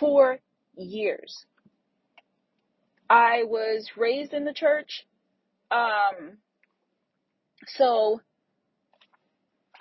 For 0.00 0.38
years. 0.74 1.44
I 3.08 3.42
was 3.44 3.90
raised 3.96 4.32
in 4.32 4.44
the 4.44 4.54
church. 4.54 5.06
Um 5.70 6.38
so 7.66 8.20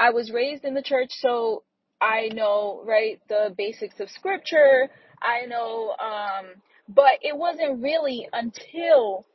I 0.01 0.10
was 0.10 0.32
raised 0.32 0.65
in 0.65 0.74
the 0.74 0.82
church, 0.82 1.10
so 1.20 1.63
I 2.01 2.30
know, 2.34 2.82
right, 2.84 3.20
the 3.30 3.53
basics 3.56 4.00
of 4.00 4.10
scripture. 4.10 4.89
I 5.21 5.45
know, 5.45 5.95
um, 5.99 6.47
but 6.89 7.19
it 7.21 7.37
wasn't 7.37 7.81
really 7.81 8.27
until 8.33 9.25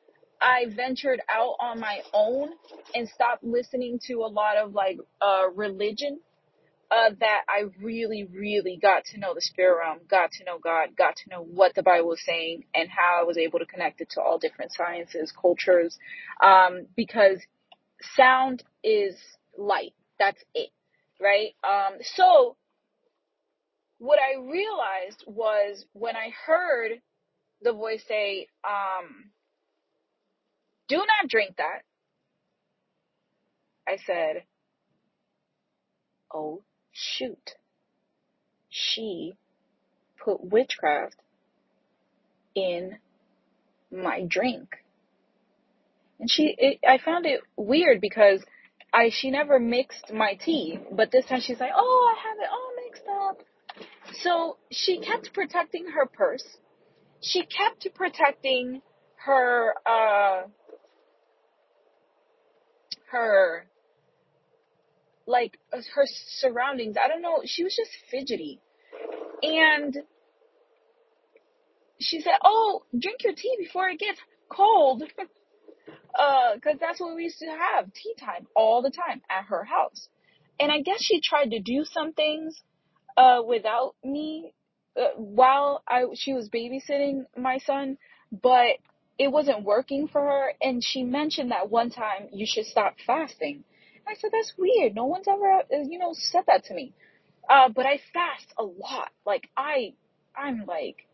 I 0.40 0.66
ventured 0.74 1.20
out 1.30 1.56
on 1.60 1.80
my 1.80 2.00
own 2.12 2.50
and 2.94 3.08
stopped 3.08 3.44
listening 3.44 4.00
to 4.06 4.14
a 4.20 4.28
lot 4.28 4.56
of 4.56 4.74
like 4.74 4.98
uh, 5.20 5.48
religion 5.54 6.20
uh, 6.90 7.10
that 7.20 7.42
I 7.48 7.64
really, 7.82 8.24
really 8.24 8.78
got 8.80 9.04
to 9.06 9.18
know 9.18 9.34
the 9.34 9.40
spirit 9.40 9.78
realm, 9.78 9.98
got 10.08 10.32
to 10.32 10.44
know 10.44 10.58
God, 10.58 10.90
got 10.96 11.16
to 11.16 11.30
know 11.30 11.42
what 11.42 11.74
the 11.74 11.82
Bible 11.82 12.08
was 12.08 12.24
saying, 12.24 12.64
and 12.74 12.88
how 12.88 13.20
I 13.20 13.24
was 13.24 13.38
able 13.38 13.58
to 13.58 13.66
connect 13.66 14.00
it 14.00 14.10
to 14.10 14.20
all 14.20 14.38
different 14.38 14.72
sciences, 14.72 15.32
cultures, 15.32 15.98
um, 16.44 16.86
because 16.94 17.40
sound 18.14 18.62
is 18.84 19.16
light. 19.58 19.94
That's 20.18 20.42
it, 20.54 20.70
right? 21.20 21.54
Um, 21.64 21.98
so 22.02 22.56
what 23.98 24.18
I 24.18 24.40
realized 24.40 25.24
was 25.26 25.84
when 25.92 26.16
I 26.16 26.30
heard 26.46 27.00
the 27.62 27.72
voice 27.72 28.02
say, 28.06 28.48
um, 28.64 29.30
"Do 30.88 30.96
not 30.96 31.28
drink 31.28 31.56
that," 31.56 31.82
I 33.88 33.96
said, 34.06 34.44
"Oh 36.32 36.62
shoot." 36.92 37.54
She 38.68 39.34
put 40.22 40.44
witchcraft 40.44 41.16
in 42.54 42.98
my 43.90 44.22
drink. 44.26 44.68
And 46.18 46.30
she, 46.30 46.54
it, 46.58 46.78
I 46.86 46.98
found 46.98 47.26
it 47.26 47.40
weird 47.56 48.00
because 48.00 48.42
I, 48.92 49.10
she 49.10 49.30
never 49.30 49.58
mixed 49.58 50.12
my 50.12 50.34
tea, 50.34 50.78
but 50.90 51.10
this 51.12 51.26
time 51.26 51.40
she's 51.40 51.60
like, 51.60 51.72
oh, 51.74 52.14
I 52.14 52.28
have 52.28 52.38
it 52.38 52.48
all 52.50 52.72
mixed 52.84 53.02
up. 53.08 53.46
So 54.22 54.58
she 54.70 55.00
kept 55.00 55.32
protecting 55.32 55.86
her 55.88 56.06
purse. 56.06 56.44
She 57.20 57.44
kept 57.46 57.86
protecting 57.94 58.82
her, 59.24 59.74
uh, 59.84 60.42
her, 63.10 63.66
like, 65.26 65.58
her 65.72 66.06
surroundings. 66.40 66.96
I 67.02 67.08
don't 67.08 67.22
know. 67.22 67.42
She 67.44 67.64
was 67.64 67.74
just 67.74 67.90
fidgety. 68.10 68.60
And 69.42 69.96
she 72.00 72.20
said, 72.20 72.34
oh, 72.44 72.82
drink 72.96 73.22
your 73.24 73.34
tea 73.34 73.56
before 73.58 73.88
it 73.88 73.98
gets 73.98 74.20
cold. 74.48 75.02
Uh, 76.18 76.58
cause 76.64 76.76
that's 76.80 76.98
what 76.98 77.14
we 77.14 77.24
used 77.24 77.38
to 77.40 77.46
have, 77.46 77.92
tea 77.92 78.14
time 78.18 78.46
all 78.56 78.80
the 78.80 78.90
time 78.90 79.20
at 79.28 79.44
her 79.44 79.64
house. 79.64 80.08
And 80.58 80.72
I 80.72 80.80
guess 80.80 81.02
she 81.02 81.20
tried 81.20 81.50
to 81.50 81.60
do 81.60 81.84
some 81.84 82.14
things, 82.14 82.62
uh, 83.16 83.42
without 83.46 83.94
me, 84.04 84.52
uh, 84.96 85.08
while 85.16 85.82
I, 85.88 86.04
she 86.14 86.32
was 86.32 86.48
babysitting 86.48 87.24
my 87.36 87.58
son, 87.58 87.98
but 88.30 88.76
it 89.18 89.28
wasn't 89.28 89.64
working 89.64 90.08
for 90.08 90.20
her. 90.20 90.52
And 90.60 90.82
she 90.84 91.02
mentioned 91.02 91.50
that 91.50 91.70
one 91.70 91.90
time 91.90 92.28
you 92.32 92.46
should 92.48 92.66
stop 92.66 92.96
fasting. 93.06 93.64
I 94.08 94.14
said, 94.14 94.30
that's 94.32 94.54
weird. 94.56 94.94
No 94.94 95.06
one's 95.06 95.26
ever, 95.28 95.52
uh, 95.52 95.88
you 95.88 95.98
know, 95.98 96.12
said 96.12 96.44
that 96.46 96.64
to 96.66 96.74
me. 96.74 96.92
Uh, 97.48 97.68
but 97.68 97.86
I 97.86 98.00
fast 98.12 98.52
a 98.58 98.62
lot. 98.62 99.10
Like 99.24 99.48
I, 99.56 99.94
I'm 100.36 100.64
like 100.66 101.06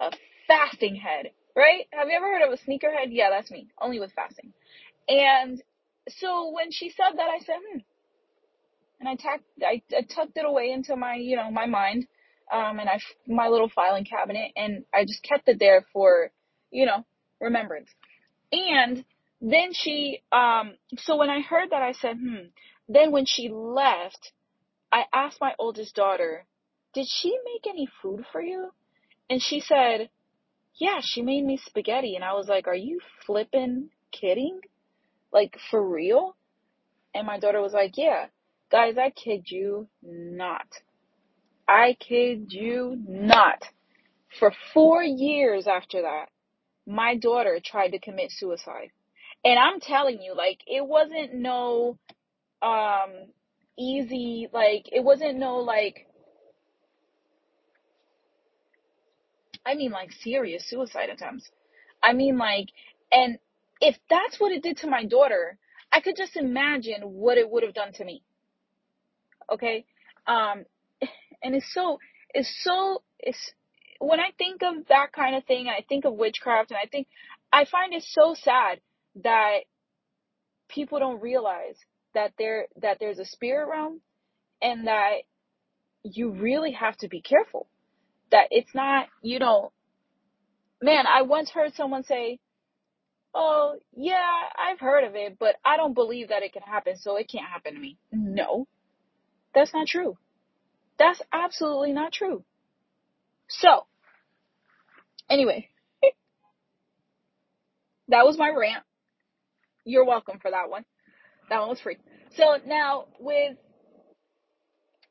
a 0.00 0.10
fasting 0.48 0.96
head 0.96 1.30
right? 1.56 1.86
Have 1.92 2.08
you 2.08 2.16
ever 2.16 2.26
heard 2.26 2.42
of 2.42 2.52
a 2.52 2.70
sneakerhead? 2.70 3.08
Yeah, 3.10 3.30
that's 3.30 3.50
me, 3.50 3.68
only 3.80 4.00
with 4.00 4.12
fasting. 4.12 4.52
And 5.08 5.62
so 6.08 6.50
when 6.50 6.70
she 6.70 6.90
said 6.90 7.16
that, 7.16 7.28
I 7.28 7.38
said, 7.40 7.56
hmm. 7.72 7.78
And 9.00 9.08
I, 9.08 9.16
tacked, 9.16 9.44
I, 9.62 9.82
I 9.96 10.02
tucked 10.02 10.36
it 10.36 10.44
away 10.44 10.70
into 10.70 10.96
my, 10.96 11.14
you 11.16 11.36
know, 11.36 11.50
my 11.50 11.66
mind, 11.66 12.06
um, 12.52 12.78
and 12.78 12.88
I, 12.88 12.98
my 13.26 13.48
little 13.48 13.68
filing 13.68 14.04
cabinet, 14.04 14.52
and 14.56 14.84
I 14.94 15.04
just 15.04 15.22
kept 15.22 15.48
it 15.48 15.58
there 15.58 15.84
for, 15.92 16.30
you 16.70 16.86
know, 16.86 17.04
remembrance. 17.40 17.90
And 18.52 19.04
then 19.40 19.72
she, 19.72 20.22
um, 20.32 20.74
so 20.98 21.16
when 21.16 21.28
I 21.28 21.40
heard 21.40 21.70
that, 21.70 21.82
I 21.82 21.92
said, 21.92 22.16
hmm. 22.16 22.46
Then 22.88 23.12
when 23.12 23.24
she 23.26 23.48
left, 23.48 24.32
I 24.92 25.04
asked 25.12 25.40
my 25.40 25.54
oldest 25.58 25.94
daughter, 25.94 26.44
did 26.92 27.06
she 27.08 27.36
make 27.44 27.66
any 27.66 27.88
food 28.02 28.24
for 28.30 28.40
you? 28.40 28.70
And 29.28 29.42
she 29.42 29.60
said, 29.60 30.10
yeah, 30.76 31.00
she 31.02 31.22
made 31.22 31.44
me 31.44 31.58
spaghetti. 31.64 32.14
And 32.14 32.24
I 32.24 32.34
was 32.34 32.46
like, 32.46 32.66
are 32.66 32.74
you 32.74 33.00
flipping 33.26 33.90
kidding? 34.12 34.60
Like, 35.32 35.56
for 35.70 35.82
real? 35.82 36.36
And 37.14 37.26
my 37.26 37.38
daughter 37.38 37.60
was 37.60 37.72
like, 37.72 37.92
yeah. 37.96 38.26
Guys, 38.74 38.96
I 38.98 39.10
kid 39.10 39.44
you 39.52 39.86
not. 40.02 40.66
I 41.68 41.96
kid 42.00 42.46
you 42.52 43.00
not. 43.06 43.62
For 44.40 44.52
four 44.72 45.00
years 45.00 45.68
after 45.68 46.02
that, 46.02 46.26
my 46.84 47.16
daughter 47.16 47.60
tried 47.64 47.90
to 47.90 48.00
commit 48.00 48.32
suicide. 48.32 48.90
And 49.44 49.60
I'm 49.60 49.78
telling 49.78 50.20
you, 50.20 50.34
like, 50.36 50.58
it 50.66 50.84
wasn't 50.84 51.34
no, 51.34 52.00
um, 52.62 53.10
easy, 53.78 54.48
like, 54.52 54.86
it 54.90 55.04
wasn't 55.04 55.38
no, 55.38 55.58
like, 55.58 56.08
I 59.64 59.76
mean, 59.76 59.92
like, 59.92 60.10
serious 60.10 60.68
suicide 60.68 61.10
attempts. 61.10 61.48
I 62.02 62.12
mean, 62.12 62.38
like, 62.38 62.70
and 63.12 63.38
if 63.80 63.96
that's 64.10 64.40
what 64.40 64.50
it 64.50 64.64
did 64.64 64.78
to 64.78 64.90
my 64.90 65.04
daughter, 65.04 65.58
I 65.92 66.00
could 66.00 66.16
just 66.16 66.36
imagine 66.36 67.02
what 67.02 67.38
it 67.38 67.48
would 67.48 67.62
have 67.62 67.74
done 67.74 67.92
to 67.92 68.04
me. 68.04 68.24
Okay? 69.52 69.84
Um, 70.26 70.64
and 71.42 71.54
it's 71.54 71.72
so, 71.72 71.98
it's 72.32 72.52
so, 72.62 73.02
it's, 73.18 73.52
when 74.00 74.20
I 74.20 74.30
think 74.36 74.62
of 74.62 74.86
that 74.88 75.12
kind 75.12 75.36
of 75.36 75.44
thing, 75.44 75.66
I 75.68 75.84
think 75.88 76.04
of 76.04 76.14
witchcraft, 76.14 76.70
and 76.70 76.78
I 76.82 76.86
think, 76.86 77.06
I 77.52 77.64
find 77.64 77.94
it 77.94 78.04
so 78.06 78.34
sad 78.34 78.80
that 79.22 79.60
people 80.68 80.98
don't 80.98 81.20
realize 81.20 81.76
that 82.14 82.32
there, 82.38 82.66
that 82.82 82.98
there's 83.00 83.18
a 83.18 83.24
spirit 83.24 83.68
realm, 83.68 84.00
and 84.60 84.86
that 84.86 85.18
you 86.02 86.30
really 86.30 86.72
have 86.72 86.96
to 86.98 87.08
be 87.08 87.20
careful. 87.20 87.66
That 88.30 88.48
it's 88.50 88.74
not, 88.74 89.08
you 89.22 89.38
know, 89.38 89.72
man, 90.82 91.06
I 91.06 91.22
once 91.22 91.50
heard 91.50 91.74
someone 91.74 92.04
say, 92.04 92.38
oh, 93.34 93.76
yeah, 93.96 94.30
I've 94.56 94.80
heard 94.80 95.04
of 95.04 95.14
it, 95.14 95.38
but 95.38 95.56
I 95.64 95.76
don't 95.76 95.94
believe 95.94 96.28
that 96.28 96.42
it 96.42 96.52
can 96.52 96.62
happen, 96.62 96.96
so 96.96 97.16
it 97.16 97.28
can't 97.30 97.46
happen 97.46 97.74
to 97.74 97.80
me. 97.80 97.98
No, 98.34 98.66
that's 99.54 99.72
not 99.74 99.86
true. 99.86 100.16
That's 100.98 101.20
absolutely 101.32 101.92
not 101.92 102.12
true. 102.12 102.44
So, 103.48 103.86
anyway, 105.30 105.68
that 108.08 108.24
was 108.24 108.38
my 108.38 108.48
rant. 108.50 108.84
You're 109.84 110.06
welcome 110.06 110.38
for 110.40 110.50
that 110.50 110.70
one. 110.70 110.84
That 111.50 111.60
one 111.60 111.70
was 111.70 111.80
free. 111.80 111.98
So 112.36 112.58
now 112.66 113.06
with, 113.20 113.56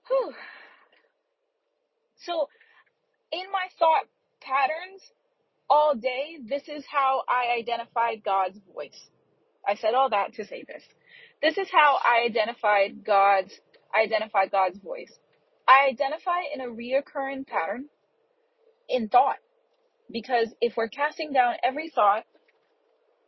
whew, 0.08 0.34
so 2.26 2.50
in 3.32 3.52
my 3.52 3.68
thought 3.80 4.06
patterns 4.42 5.02
all 5.70 5.96
day, 5.96 6.38
this 6.48 6.64
is 6.68 6.84
how 6.90 7.24
I 7.30 7.58
identified 7.60 8.24
God's 8.24 8.60
voice. 8.74 9.10
I 9.68 9.76
said 9.76 9.94
all 9.94 10.10
that 10.10 10.34
to 10.36 10.46
say 10.46 10.64
this. 10.68 10.84
This 11.42 11.58
is 11.58 11.68
how 11.72 11.98
I 12.04 12.26
identified 12.26 13.04
God's, 13.06 13.54
I 13.94 14.02
identify 14.02 14.48
God's 14.48 14.80
voice. 14.80 15.12
I 15.68 15.88
identify 15.90 16.42
in 16.54 16.62
a 16.62 16.66
reoccurring 16.66 17.48
pattern 17.48 17.86
in 18.90 19.10
thought. 19.10 19.38
Because 20.12 20.50
if 20.62 20.76
we're 20.78 20.90
casting 20.90 21.34
down 21.34 21.56
every 21.64 21.90
thought 21.90 22.24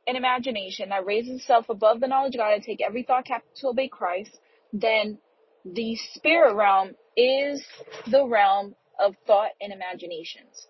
and 0.08 0.18
imagination 0.18 0.90
that 0.90 1.06
raises 1.06 1.42
itself 1.42 1.70
above 1.70 2.00
the 2.00 2.08
knowledge 2.08 2.36
of 2.36 2.40
God 2.40 2.54
and 2.54 2.64
take 2.64 2.82
every 2.82 3.04
thought 3.04 3.26
captive 3.26 3.54
to 3.58 3.68
obey 3.70 3.88
Christ, 3.88 4.38
then 4.74 5.18
the 5.66 5.96
spirit 6.14 6.54
realm 6.54 6.92
is 7.18 7.66
the 8.12 8.26
realm 8.26 8.76
of 9.00 9.16
thought 9.26 9.52
and 9.62 9.74
imaginations. 9.74 10.68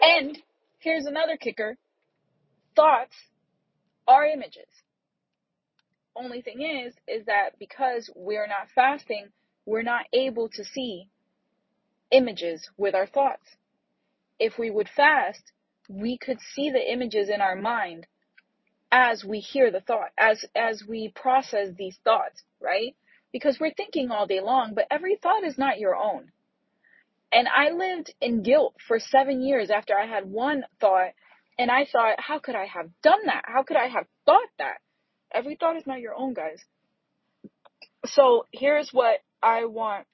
And 0.00 0.38
here's 0.78 1.06
another 1.06 1.36
kicker. 1.36 1.76
Thoughts 2.76 3.16
are 4.06 4.24
images. 4.26 4.68
Only 6.16 6.40
thing 6.40 6.62
is, 6.62 6.94
is 7.06 7.26
that 7.26 7.58
because 7.58 8.10
we're 8.16 8.46
not 8.46 8.68
fasting, 8.74 9.28
we're 9.66 9.82
not 9.82 10.06
able 10.12 10.48
to 10.50 10.64
see 10.64 11.08
images 12.10 12.68
with 12.76 12.94
our 12.94 13.06
thoughts. 13.06 13.44
If 14.38 14.58
we 14.58 14.70
would 14.70 14.88
fast, 14.88 15.42
we 15.88 16.18
could 16.18 16.38
see 16.54 16.70
the 16.70 16.92
images 16.92 17.28
in 17.28 17.40
our 17.40 17.56
mind 17.56 18.06
as 18.90 19.24
we 19.24 19.40
hear 19.40 19.70
the 19.70 19.80
thought, 19.80 20.10
as, 20.16 20.44
as 20.54 20.82
we 20.88 21.12
process 21.14 21.68
these 21.76 21.98
thoughts, 22.04 22.42
right? 22.60 22.94
Because 23.32 23.58
we're 23.60 23.74
thinking 23.74 24.10
all 24.10 24.26
day 24.26 24.40
long, 24.40 24.72
but 24.74 24.86
every 24.90 25.16
thought 25.16 25.44
is 25.44 25.58
not 25.58 25.78
your 25.78 25.96
own. 25.96 26.30
And 27.32 27.48
I 27.48 27.70
lived 27.70 28.14
in 28.20 28.42
guilt 28.42 28.76
for 28.86 28.98
seven 29.00 29.42
years 29.42 29.70
after 29.70 29.94
I 29.98 30.06
had 30.06 30.24
one 30.24 30.64
thought 30.80 31.10
and 31.58 31.70
I 31.70 31.86
thought, 31.90 32.20
how 32.20 32.38
could 32.38 32.54
I 32.54 32.66
have 32.66 32.88
done 33.02 33.26
that? 33.26 33.42
How 33.46 33.62
could 33.64 33.76
I 33.76 33.88
have 33.88 34.06
thought 34.24 34.48
that? 34.58 34.78
Every 35.36 35.56
thought 35.56 35.76
is 35.76 35.86
not 35.86 36.00
your 36.00 36.14
own, 36.14 36.32
guys. 36.32 36.64
So 38.06 38.46
here's 38.52 38.88
what 38.90 39.18
I 39.42 39.66
want 39.66 40.06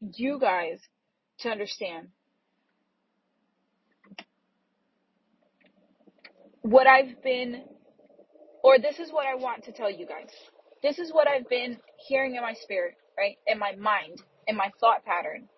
you 0.00 0.38
guys 0.38 0.78
to 1.40 1.48
understand. 1.48 2.08
What 6.62 6.86
I've 6.86 7.20
been, 7.24 7.64
or 8.62 8.78
this 8.78 9.00
is 9.00 9.10
what 9.10 9.26
I 9.26 9.34
want 9.34 9.64
to 9.64 9.72
tell 9.72 9.90
you 9.90 10.06
guys. 10.06 10.30
This 10.82 11.00
is 11.00 11.12
what 11.12 11.26
I've 11.26 11.48
been 11.48 11.78
hearing 12.06 12.36
in 12.36 12.42
my 12.42 12.54
spirit, 12.62 12.94
right? 13.18 13.36
In 13.48 13.58
my 13.58 13.74
mind, 13.74 14.22
in 14.46 14.56
my 14.56 14.70
thought 14.78 15.04
pattern 15.04 15.48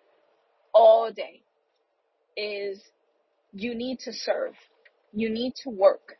all 0.73 1.11
day 1.11 1.43
is 2.35 2.81
you 3.53 3.75
need 3.75 3.99
to 3.99 4.13
serve. 4.13 4.53
You 5.13 5.29
need 5.29 5.53
to 5.63 5.69
work. 5.69 6.18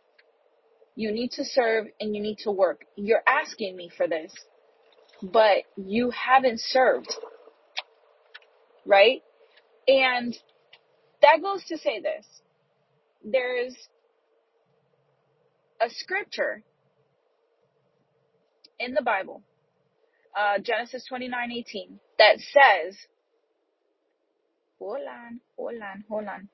You 1.00 1.14
need 1.14 1.32
to 1.32 1.46
serve 1.46 1.86
and 2.02 2.14
you 2.14 2.22
need 2.22 2.40
to 2.40 2.52
work. 2.52 2.82
You're 2.98 3.24
asking 3.26 3.78
me 3.78 3.90
for 3.96 4.06
this, 4.06 4.34
but 5.24 5.60
you 5.78 6.10
haven't 6.10 6.60
served. 6.60 7.16
Right? 8.86 9.22
And 9.88 10.36
that 11.22 11.42
goes 11.42 11.64
to 11.70 11.78
say 11.78 12.02
this. 12.02 12.26
There's 13.24 13.78
a 15.80 15.90
scripture 15.90 16.64
in 18.78 18.94
the 18.94 19.02
Bible, 19.02 19.42
uh, 20.38 20.60
Genesis 20.62 21.06
29 21.08 21.50
18, 21.54 22.00
that 22.18 22.40
says, 22.40 22.98
hold 24.78 24.98
on, 24.98 25.40
hold 25.56 25.76
on, 25.76 26.04
hold 26.10 26.26
on. 26.26 26.50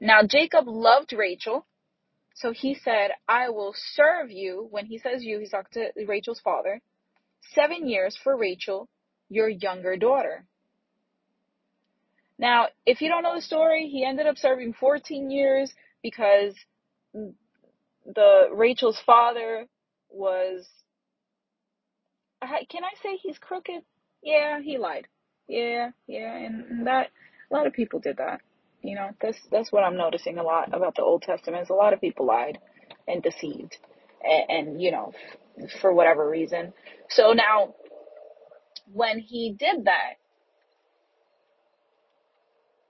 Now 0.00 0.22
Jacob 0.28 0.64
loved 0.66 1.12
Rachel, 1.12 1.64
so 2.36 2.52
he 2.52 2.74
said, 2.74 3.12
I 3.26 3.48
will 3.48 3.74
serve 3.94 4.30
you. 4.30 4.68
When 4.70 4.84
he 4.84 4.98
says 4.98 5.24
you, 5.24 5.38
he's 5.38 5.50
talking 5.50 5.90
to 5.94 6.06
Rachel's 6.06 6.40
father. 6.40 6.82
Seven 7.54 7.88
years 7.88 8.16
for 8.22 8.36
Rachel, 8.36 8.88
your 9.30 9.48
younger 9.48 9.96
daughter. 9.96 10.44
Now, 12.38 12.66
if 12.84 13.00
you 13.00 13.08
don't 13.08 13.22
know 13.22 13.34
the 13.34 13.40
story, 13.40 13.88
he 13.88 14.04
ended 14.04 14.26
up 14.26 14.36
serving 14.36 14.74
14 14.74 15.30
years 15.30 15.72
because 16.02 16.54
the 17.14 18.48
Rachel's 18.52 19.00
father 19.06 19.66
was 20.10 20.66
can 22.42 22.84
I 22.84 22.94
say 23.02 23.16
he's 23.16 23.38
crooked? 23.38 23.82
Yeah, 24.22 24.60
he 24.60 24.76
lied. 24.76 25.08
Yeah, 25.48 25.90
yeah, 26.06 26.36
and 26.36 26.86
that 26.86 27.08
a 27.50 27.54
lot 27.54 27.66
of 27.66 27.72
people 27.72 27.98
did 27.98 28.18
that. 28.18 28.40
You 28.86 28.94
know, 28.94 29.10
that's 29.20 29.38
that's 29.50 29.72
what 29.72 29.84
I'm 29.84 29.96
noticing 29.96 30.38
a 30.38 30.42
lot 30.42 30.74
about 30.74 30.94
the 30.94 31.02
Old 31.02 31.22
Testament. 31.22 31.62
Is 31.64 31.70
a 31.70 31.74
lot 31.74 31.92
of 31.92 32.00
people 32.00 32.26
lied 32.26 32.58
and 33.08 33.22
deceived, 33.22 33.76
and, 34.22 34.68
and 34.68 34.82
you 34.82 34.92
know, 34.92 35.12
f- 35.60 35.70
for 35.80 35.92
whatever 35.92 36.28
reason. 36.28 36.72
So 37.10 37.32
now, 37.32 37.74
when 38.92 39.18
he 39.18 39.56
did 39.58 39.86
that, 39.86 40.14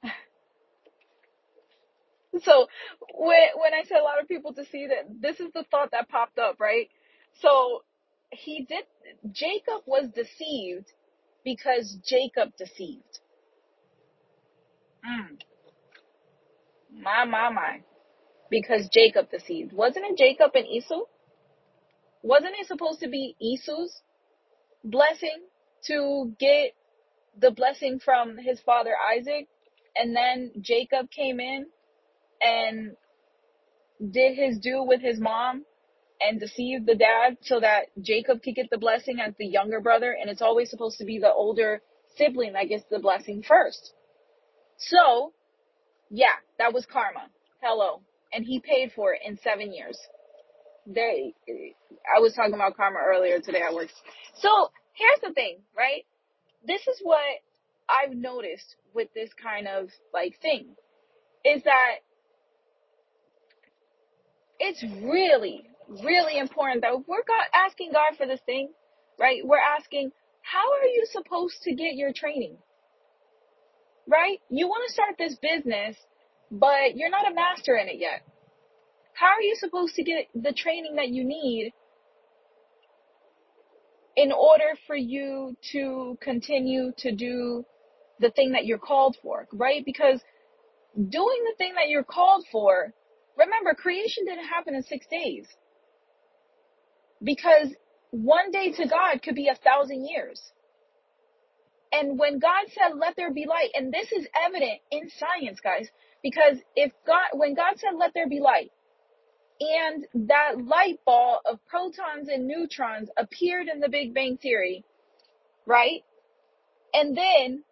so 2.43 2.67
when 3.15 3.49
when 3.57 3.73
I 3.75 3.85
said 3.89 3.99
a 4.01 4.05
lot 4.05 4.21
of 4.21 4.29
people 4.29 4.53
deceive, 4.53 4.91
that 4.91 5.07
this 5.21 5.41
is 5.41 5.51
the 5.55 5.65
thought 5.71 5.93
that 5.93 6.09
popped 6.11 6.39
up, 6.39 6.61
right? 6.61 6.89
So 7.41 7.83
he 8.31 8.67
did. 8.69 8.85
Jacob 9.33 9.83
was 9.87 10.09
deceived 10.15 10.93
because 11.45 11.97
Jacob 12.05 12.51
deceived. 12.59 13.21
Mm. 15.09 15.39
My, 17.03 17.25
my, 17.25 17.51
my. 17.51 17.81
Because 18.51 18.89
Jacob 18.93 19.31
deceived. 19.31 19.73
Wasn't 19.73 20.05
it 20.05 20.17
Jacob 20.17 20.53
and 20.55 20.67
Esau? 20.67 21.03
Wasn't 22.23 22.55
it 22.59 22.67
supposed 22.67 23.01
to 23.01 23.09
be 23.09 23.37
Esau's 23.41 24.03
blessing 24.83 25.43
to 25.87 26.35
get 26.39 26.73
the 27.39 27.51
blessing 27.51 28.01
from 28.03 28.39
his 28.39 28.61
father 28.61 28.93
Isaac? 29.17 29.49
And 29.95 30.15
then 30.15 30.53
Jacob 30.61 31.11
came 31.11 31.41
in 31.41 31.67
and 32.41 32.97
did 34.11 34.37
his 34.37 34.59
due 34.59 34.83
with 34.83 35.01
his 35.01 35.19
mom 35.19 35.65
and 36.21 36.41
deceived 36.41 36.87
the 36.87 36.95
dad 36.95 37.37
so 37.43 37.61
that 37.61 37.87
Jacob 38.01 38.43
could 38.43 38.55
get 38.55 38.71
the 38.71 38.79
blessing 38.79 39.19
as 39.21 39.35
the 39.39 39.47
younger 39.47 39.81
brother. 39.81 40.17
And 40.19 40.31
it's 40.31 40.43
always 40.43 40.71
supposed 40.71 40.99
to 40.99 41.05
be 41.05 41.19
the 41.19 41.33
older 41.33 41.83
sibling 42.17 42.55
that 42.55 42.69
gets 42.69 42.85
the 42.91 42.99
blessing 42.99 43.43
first. 43.47 43.93
So, 44.79 45.33
yeah, 46.11 46.35
that 46.59 46.73
was 46.73 46.87
karma. 46.87 47.29
Hello. 47.63 48.03
And 48.33 48.45
he 48.45 48.61
paid 48.61 48.93
for 48.95 49.15
it 49.15 49.21
in 49.25 49.39
seven 49.39 49.73
years. 49.73 49.99
They, 50.87 51.35
I 52.17 52.21
was 52.21 52.35
talking 52.35 52.55
about 52.55 52.77
karma 52.77 52.99
earlier 53.05 53.41
today 53.41 53.63
at 53.63 53.75
work. 53.75 53.89
So 54.35 54.71
here's 54.95 55.21
the 55.23 55.33
thing, 55.35 55.59
right? 55.77 56.05
This 56.67 56.83
is 56.83 57.01
what 57.03 57.21
I've 57.89 58.15
noticed 58.17 58.77
with 58.95 59.09
this 59.15 59.31
kind 59.41 59.69
of 59.69 59.89
like 60.13 60.41
thing 60.41 60.75
is 61.45 61.63
that 61.65 61.97
it's 64.59 64.83
really, 65.03 65.65
really 65.89 66.39
important 66.39 66.83
that 66.83 66.97
we're 67.07 67.25
God, 67.27 67.47
asking 67.55 67.93
God 67.93 68.17
for 68.17 68.27
this 68.27 68.41
thing, 68.47 68.71
right? 69.19 69.41
We're 69.45 69.59
asking, 69.59 70.11
how 70.43 70.73
are 70.73 70.87
you 70.87 71.07
supposed 71.11 71.63
to 71.65 71.75
get 71.75 71.95
your 71.95 72.13
training? 72.15 72.57
Right? 74.09 74.41
You 74.51 74.69
want 74.69 74.85
to 74.87 74.93
start 74.93 75.17
this 75.19 75.37
business, 75.37 75.97
but 76.51 76.97
you're 76.97 77.11
not 77.11 77.31
a 77.31 77.35
master 77.35 77.77
in 77.77 77.89
it 77.89 77.99
yet. 77.99 78.23
How 79.15 79.29
are 79.29 79.43
you 79.43 79.57
supposed 79.57 79.95
to 79.97 80.05
get 80.05 80.29
the 80.35 80.53
training 80.53 80.97
that 80.97 81.09
you 81.09 81.25
need 81.25 81.73
in 84.17 84.33
order 84.33 84.75
for 84.87 84.97
you 84.97 85.57
to 85.73 86.19
continue 86.21 86.93
to 86.99 87.13
do 87.13 87.65
the 88.21 88.31
thing 88.31 88.53
that 88.53 88.65
you're 88.65 88.79
called 88.79 89.17
for, 89.23 89.47
right? 89.53 89.85
Because 89.85 90.21
doing 90.97 91.45
the 91.45 91.55
thing 91.59 91.75
that 91.75 91.89
you're 91.89 92.05
called 92.05 92.47
for, 92.51 92.93
remember, 93.37 93.75
creation 93.75 94.25
didn't 94.25 94.47
happen 94.47 94.75
in 94.75 94.83
six 94.83 95.07
days. 95.11 95.47
Because 97.23 97.69
one 98.11 98.51
day 98.51 98.73
to 98.73 98.87
God 98.89 99.23
could 99.23 99.35
be 99.35 99.49
a 99.49 99.55
thousand 99.57 100.07
years. 100.07 100.41
And 101.97 102.19
when 102.19 102.39
God 102.39 102.67
said, 102.69 102.99
let 102.99 103.17
there 103.17 103.33
be 103.33 103.47
light, 103.47 103.71
and 103.75 103.93
this 103.93 104.13
is 104.13 104.27
evident 104.45 104.81
in 104.91 105.11
science, 105.19 105.61
guys, 105.61 105.89
because 106.23 106.59
if 106.75 106.93
God, 107.07 107.29
when 107.33 107.55
God 107.55 107.75
said, 107.77 107.97
let 107.99 108.13
there 108.13 108.29
be 108.29 108.41
light, 108.41 108.71
and 109.61 110.05
that 110.29 110.63
light 110.63 110.99
ball 111.07 111.41
of 111.51 111.59
protons 111.67 112.29
and 112.29 112.47
neutrons 112.47 113.09
appeared 113.17 113.69
in 113.69 113.81
the 113.81 113.89
Big 113.89 114.13
Bang 114.13 114.37
Theory, 114.37 114.85
right? 115.65 116.05
And 116.93 117.17
then 117.17 117.65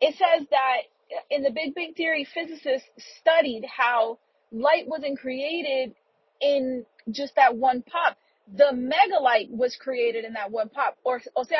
it 0.00 0.16
says 0.16 0.46
that 0.50 0.76
in 1.30 1.44
the 1.44 1.50
Big 1.50 1.74
Bang 1.74 1.94
Theory, 1.94 2.26
physicists 2.34 2.88
studied 3.20 3.64
how 3.64 4.18
light 4.50 4.88
wasn't 4.88 5.20
created 5.20 5.94
in 6.40 6.84
just 7.10 7.36
that 7.36 7.56
one 7.56 7.82
pop. 7.82 8.16
The 8.52 8.72
mega 8.72 9.22
light 9.22 9.48
was 9.50 9.76
created 9.76 10.24
in 10.24 10.32
that 10.32 10.50
one 10.50 10.68
pop. 10.68 10.96
Or, 11.04 11.20
o 11.36 11.44
sea, 11.44 11.56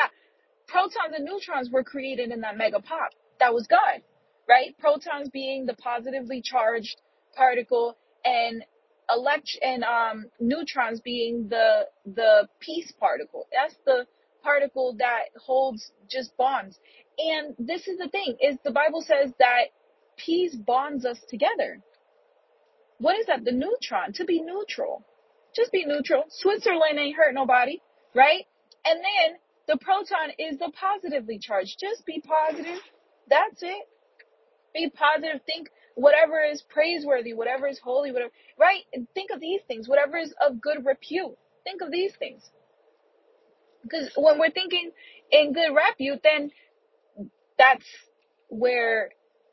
protons 0.67 1.13
and 1.15 1.25
neutrons 1.25 1.69
were 1.71 1.83
created 1.83 2.31
in 2.31 2.41
that 2.41 2.57
mega 2.57 2.81
pop. 2.81 3.11
That 3.39 3.53
was 3.53 3.67
God, 3.67 4.01
right? 4.47 4.77
Protons 4.79 5.29
being 5.29 5.65
the 5.65 5.75
positively 5.75 6.41
charged 6.41 7.01
particle 7.35 7.97
and 8.25 8.63
elect 9.09 9.57
and 9.61 9.83
um 9.83 10.25
neutrons 10.39 10.99
being 11.01 11.47
the 11.49 11.87
the 12.05 12.47
peace 12.59 12.91
particle. 12.99 13.47
That's 13.51 13.75
the 13.85 14.05
particle 14.43 14.95
that 14.99 15.25
holds 15.37 15.91
just 16.09 16.35
bonds. 16.37 16.79
And 17.17 17.55
this 17.57 17.87
is 17.87 17.97
the 17.97 18.09
thing 18.09 18.37
is 18.41 18.57
the 18.63 18.71
Bible 18.71 19.01
says 19.01 19.31
that 19.39 19.65
peace 20.17 20.55
bonds 20.55 21.05
us 21.05 21.19
together. 21.29 21.81
What 22.99 23.19
is 23.19 23.27
that? 23.27 23.45
The 23.45 23.51
neutron 23.51 24.13
to 24.13 24.25
be 24.25 24.41
neutral. 24.41 25.05
Just 25.55 25.71
be 25.71 25.85
neutral. 25.85 26.25
Switzerland 26.29 26.99
ain't 26.99 27.15
hurt 27.15 27.33
nobody, 27.33 27.79
right? 28.13 28.45
And 28.85 28.99
then 28.99 29.37
the 29.67 29.77
proton 29.77 30.31
is 30.39 30.57
the 30.59 30.71
positively 30.71 31.39
charged. 31.39 31.77
Just 31.79 32.05
be 32.05 32.21
positive. 32.21 32.79
That's 33.29 33.61
it. 33.61 33.87
Be 34.73 34.89
positive. 34.89 35.41
Think 35.45 35.69
whatever 35.95 36.41
is 36.41 36.63
praiseworthy, 36.69 37.33
whatever 37.33 37.67
is 37.67 37.79
holy, 37.83 38.11
whatever, 38.11 38.31
right? 38.57 38.83
Think 39.13 39.31
of 39.33 39.41
these 39.41 39.61
things. 39.67 39.87
Whatever 39.89 40.17
is 40.17 40.33
of 40.45 40.61
good 40.61 40.85
repute. 40.85 41.35
Think 41.63 41.81
of 41.81 41.91
these 41.91 42.13
things. 42.17 42.43
Because 43.83 44.09
when 44.15 44.39
we're 44.39 44.51
thinking 44.51 44.91
in 45.31 45.53
good 45.53 45.73
repute, 45.73 46.21
then 46.23 46.51
that's 47.57 47.85
where, 48.49 49.09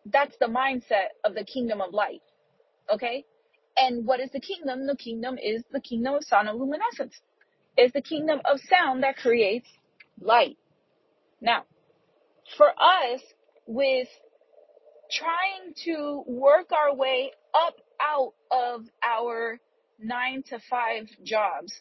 that's 0.07 0.37
the 0.38 0.46
mindset 0.46 1.09
of 1.24 1.35
the 1.35 1.44
kingdom 1.44 1.81
of 1.81 1.92
light. 1.92 2.22
Okay? 2.92 3.24
And 3.77 4.07
what 4.07 4.20
is 4.20 4.31
the 4.33 4.40
kingdom? 4.40 4.87
The 4.87 4.96
kingdom 4.96 5.38
is 5.42 5.62
the 5.72 5.81
kingdom 5.81 6.14
of 6.14 6.24
sound 6.24 6.48
and 6.48 6.59
luminescence. 6.59 7.14
It's 7.77 7.92
the 7.92 8.03
kingdom 8.03 8.40
of 8.44 8.61
sound 8.61 9.03
that 9.03 9.16
creates 9.16 9.68
light. 10.20 10.57
Now, 11.40 11.64
for 12.57 12.68
us, 12.68 13.20
with 13.66 14.09
trying 15.11 15.74
to 15.85 16.24
work 16.27 16.70
our 16.72 16.94
way 16.94 17.33
up 17.55 17.74
out 18.00 18.35
of 18.50 18.83
our 19.03 19.59
nine 19.98 20.42
to 20.48 20.59
five 20.70 21.05
jobs, 21.22 21.72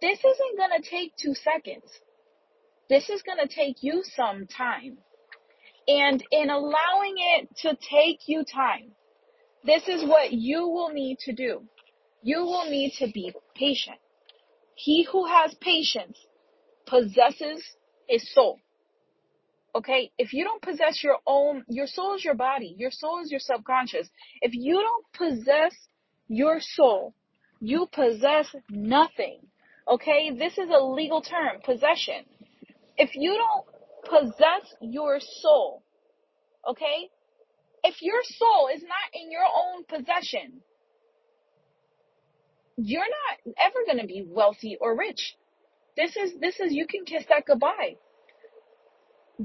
this 0.00 0.18
isn't 0.18 0.56
going 0.56 0.82
to 0.82 0.88
take 0.88 1.12
two 1.16 1.34
seconds. 1.34 1.84
This 2.88 3.08
is 3.08 3.22
going 3.22 3.38
to 3.38 3.54
take 3.54 3.82
you 3.82 4.02
some 4.16 4.46
time. 4.46 4.98
And 5.86 6.22
in 6.30 6.50
allowing 6.50 7.14
it 7.38 7.48
to 7.58 7.76
take 7.76 8.20
you 8.26 8.44
time, 8.44 8.92
this 9.64 9.86
is 9.88 10.04
what 10.04 10.32
you 10.32 10.66
will 10.68 10.90
need 10.90 11.18
to 11.20 11.32
do. 11.32 11.62
You 12.22 12.38
will 12.38 12.70
need 12.70 12.92
to 12.98 13.10
be 13.12 13.32
patient. 13.54 13.98
He 14.74 15.06
who 15.10 15.26
has 15.26 15.54
patience 15.60 16.18
possesses 16.90 17.62
his 18.08 18.28
soul. 18.34 18.58
Okay? 19.74 20.10
If 20.18 20.32
you 20.32 20.44
don't 20.44 20.60
possess 20.60 21.02
your 21.02 21.18
own, 21.26 21.64
your 21.68 21.86
soul 21.86 22.16
is 22.16 22.24
your 22.24 22.34
body. 22.34 22.74
Your 22.76 22.90
soul 22.90 23.20
is 23.22 23.30
your 23.30 23.40
subconscious. 23.40 24.08
If 24.42 24.52
you 24.54 24.74
don't 24.74 25.06
possess 25.12 25.74
your 26.28 26.58
soul, 26.60 27.14
you 27.60 27.86
possess 27.92 28.46
nothing. 28.68 29.38
Okay? 29.86 30.32
This 30.36 30.58
is 30.58 30.68
a 30.68 30.84
legal 30.84 31.22
term, 31.22 31.60
possession. 31.64 32.24
If 32.96 33.10
you 33.14 33.38
don't 33.38 33.64
possess 34.04 34.74
your 34.82 35.20
soul, 35.20 35.82
okay? 36.68 37.08
If 37.82 38.02
your 38.02 38.20
soul 38.22 38.68
is 38.74 38.82
not 38.82 39.14
in 39.14 39.30
your 39.30 39.44
own 39.44 39.84
possession, 39.84 40.60
you're 42.76 43.00
not 43.00 43.54
ever 43.58 43.78
going 43.86 44.00
to 44.00 44.06
be 44.06 44.26
wealthy 44.26 44.76
or 44.80 44.96
rich. 44.98 45.36
This 46.00 46.16
is, 46.16 46.32
this 46.40 46.58
is, 46.60 46.72
you 46.72 46.86
can 46.86 47.04
kiss 47.04 47.24
that 47.28 47.44
goodbye 47.46 47.96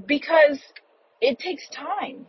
because 0.06 0.58
it 1.20 1.38
takes 1.38 1.68
time. 1.68 2.28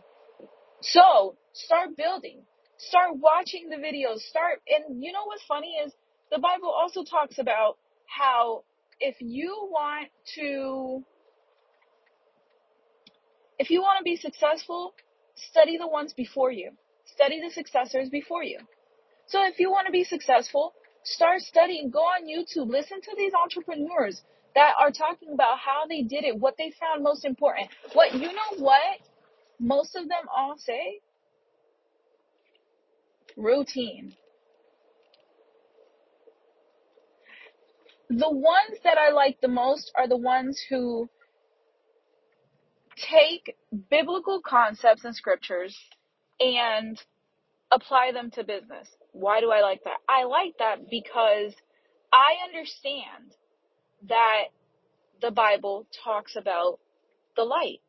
So 0.81 1.37
start 1.53 1.95
building, 1.95 2.41
start 2.77 3.11
watching 3.15 3.69
the 3.69 3.77
videos, 3.77 4.19
start, 4.19 4.59
and 4.67 5.01
you 5.01 5.13
know 5.13 5.23
what's 5.27 5.45
funny 5.47 5.75
is 5.85 5.93
the 6.29 6.39
Bible 6.39 6.67
also 6.67 7.05
talks 7.05 7.39
about 7.39 7.77
how 8.05 8.63
if 8.99 9.15
you 9.21 9.69
want 9.71 10.09
to, 10.35 11.05
if 13.57 13.69
you 13.69 13.79
want 13.81 13.99
to 13.99 14.03
be 14.03 14.17
successful, 14.17 14.93
study 15.35 15.77
the 15.77 15.87
ones 15.87 16.11
before 16.11 16.51
you. 16.51 16.71
Study 17.05 17.39
the 17.41 17.53
successors 17.53 18.09
before 18.09 18.43
you. 18.43 18.59
So 19.27 19.47
if 19.47 19.57
you 19.57 19.71
want 19.71 19.85
to 19.85 19.93
be 19.93 20.03
successful, 20.03 20.73
start 21.07 21.41
studying, 21.41 21.89
go 21.89 21.99
on 21.99 22.27
YouTube, 22.27 22.69
listen 22.69 23.01
to 23.01 23.11
these 23.17 23.31
entrepreneurs 23.33 24.21
that 24.55 24.73
are 24.79 24.91
talking 24.91 25.33
about 25.33 25.57
how 25.59 25.85
they 25.87 26.01
did 26.01 26.23
it, 26.23 26.37
what 26.37 26.55
they 26.57 26.71
found 26.79 27.03
most 27.03 27.25
important. 27.25 27.69
What, 27.93 28.13
you 28.13 28.27
know 28.27 28.57
what? 28.57 28.99
Most 29.59 29.95
of 29.95 30.03
them 30.03 30.27
all 30.35 30.55
say 30.57 30.99
routine. 33.35 34.13
The 38.09 38.29
ones 38.29 38.79
that 38.83 38.97
I 38.97 39.11
like 39.11 39.39
the 39.41 39.47
most 39.47 39.91
are 39.95 40.07
the 40.07 40.17
ones 40.17 40.61
who 40.69 41.09
take 42.95 43.55
biblical 43.89 44.41
concepts 44.41 45.03
and 45.05 45.15
scriptures 45.15 45.77
and 46.39 46.99
apply 47.71 48.11
them 48.13 48.31
to 48.31 48.43
business. 48.43 48.87
Why 49.11 49.41
do 49.41 49.51
I 49.51 49.61
like 49.61 49.83
that? 49.83 49.97
I 50.07 50.23
like 50.25 50.53
that 50.59 50.89
because 50.89 51.53
I 52.13 52.35
understand 52.47 53.33
that 54.07 54.45
the 55.21 55.31
Bible 55.31 55.87
talks 56.03 56.35
about 56.35 56.79
the 57.35 57.43
light. 57.43 57.81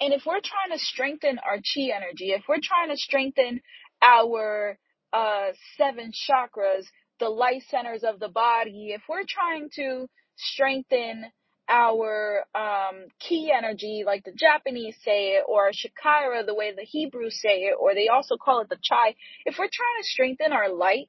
And 0.00 0.12
if 0.12 0.22
we're 0.26 0.40
trying 0.40 0.76
to 0.76 0.84
strengthen 0.84 1.38
our 1.38 1.56
chi 1.56 1.90
energy, 1.94 2.32
if 2.32 2.42
we're 2.48 2.60
trying 2.62 2.90
to 2.90 2.96
strengthen 2.96 3.60
our 4.02 4.78
uh, 5.12 5.48
seven 5.78 6.12
chakras, 6.12 6.84
the 7.18 7.28
light 7.30 7.62
centers 7.70 8.04
of 8.04 8.20
the 8.20 8.28
body, 8.28 8.90
if 8.94 9.02
we're 9.08 9.24
trying 9.26 9.70
to 9.76 10.06
strengthen 10.36 11.24
our 11.68 12.44
um, 12.54 13.06
ki 13.20 13.52
energy, 13.56 14.04
like 14.06 14.24
the 14.24 14.32
Japanese 14.32 14.96
say 15.04 15.36
it, 15.36 15.44
or 15.48 15.70
Shakira, 15.70 16.46
the 16.46 16.54
way 16.54 16.72
the 16.74 16.84
Hebrews 16.84 17.40
say 17.40 17.64
it, 17.64 17.74
or 17.78 17.94
they 17.94 18.08
also 18.08 18.36
call 18.36 18.60
it 18.60 18.68
the 18.68 18.78
chai, 18.82 19.14
if 19.44 19.56
we're 19.58 19.68
trying 19.72 20.02
to 20.02 20.08
strengthen 20.08 20.52
our 20.52 20.70
light, 20.72 21.08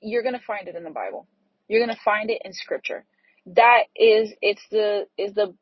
you're 0.00 0.22
going 0.22 0.34
to 0.34 0.46
find 0.46 0.68
it 0.68 0.76
in 0.76 0.84
the 0.84 0.90
Bible. 0.90 1.26
You're 1.68 1.84
going 1.84 1.96
to 1.96 2.02
find 2.04 2.30
it 2.30 2.42
in 2.44 2.52
scripture. 2.52 3.04
That 3.46 3.84
is, 3.96 4.32
it's 4.42 4.62
the, 4.70 5.06
is 5.18 5.34
the, 5.34 5.54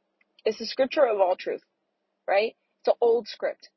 it's 0.44 0.58
the 0.58 0.66
scripture 0.66 1.06
of 1.06 1.20
all 1.20 1.36
truth, 1.36 1.62
right? 2.28 2.54
It's 2.80 2.88
an 2.88 2.94
old 3.00 3.28
script. 3.28 3.70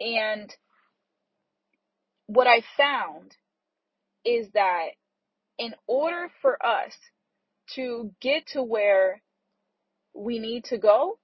And 0.00 0.52
what 2.26 2.46
I 2.46 2.62
found 2.76 3.32
is 4.24 4.48
that 4.54 4.88
in 5.58 5.74
order 5.86 6.30
for 6.42 6.58
us 6.64 6.92
to 7.74 8.12
get 8.20 8.46
to 8.48 8.62
where 8.62 9.22
we 10.14 10.38
need 10.38 10.64
to 10.64 10.78
go, 10.78 11.18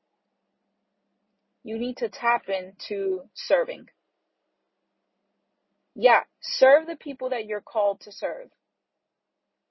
you 1.62 1.78
need 1.78 1.98
to 1.98 2.08
tap 2.08 2.46
into 2.48 3.20
serving. 3.34 3.86
Yeah, 5.94 6.20
serve 6.40 6.86
the 6.86 6.96
people 6.96 7.30
that 7.30 7.46
you're 7.46 7.60
called 7.60 8.00
to 8.02 8.12
serve. 8.12 8.48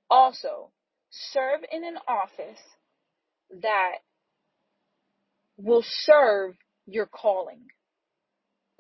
Also, 0.10 0.71
serve 1.10 1.62
in 1.71 1.84
an 1.84 1.97
office 2.08 2.60
that 3.62 3.95
will 5.58 5.84
serve 5.84 6.55
your 6.86 7.08
calling. 7.08 7.65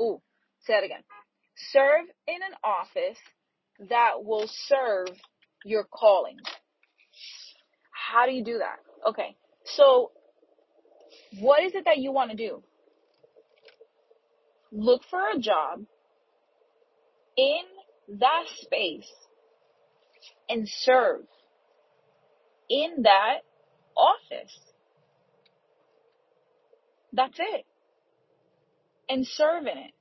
Ooh, 0.01 0.21
say 0.61 0.73
that 0.73 0.83
again. 0.83 1.03
Serve 1.71 2.05
in 2.27 2.35
an 2.35 2.55
office 2.63 3.17
that 3.89 4.23
will 4.23 4.47
serve 4.47 5.07
your 5.65 5.85
calling. 5.91 6.37
How 8.11 8.25
do 8.25 8.31
you 8.31 8.43
do 8.43 8.57
that? 8.59 8.79
Okay. 9.09 9.35
So, 9.65 10.11
what 11.39 11.63
is 11.63 11.73
it 11.75 11.85
that 11.85 11.97
you 11.97 12.11
want 12.11 12.31
to 12.31 12.37
do? 12.37 12.63
Look 14.71 15.01
for 15.09 15.19
a 15.35 15.39
job 15.39 15.83
in 17.37 17.61
that 18.19 18.43
space 18.61 19.11
and 20.47 20.67
serve 20.67 21.21
in 22.69 23.03
that 23.03 23.39
office. 23.95 24.57
That's 27.13 27.37
it. 27.39 27.65
And 29.07 29.25
serve 29.25 29.63
in 29.63 29.77
it. 29.77 29.91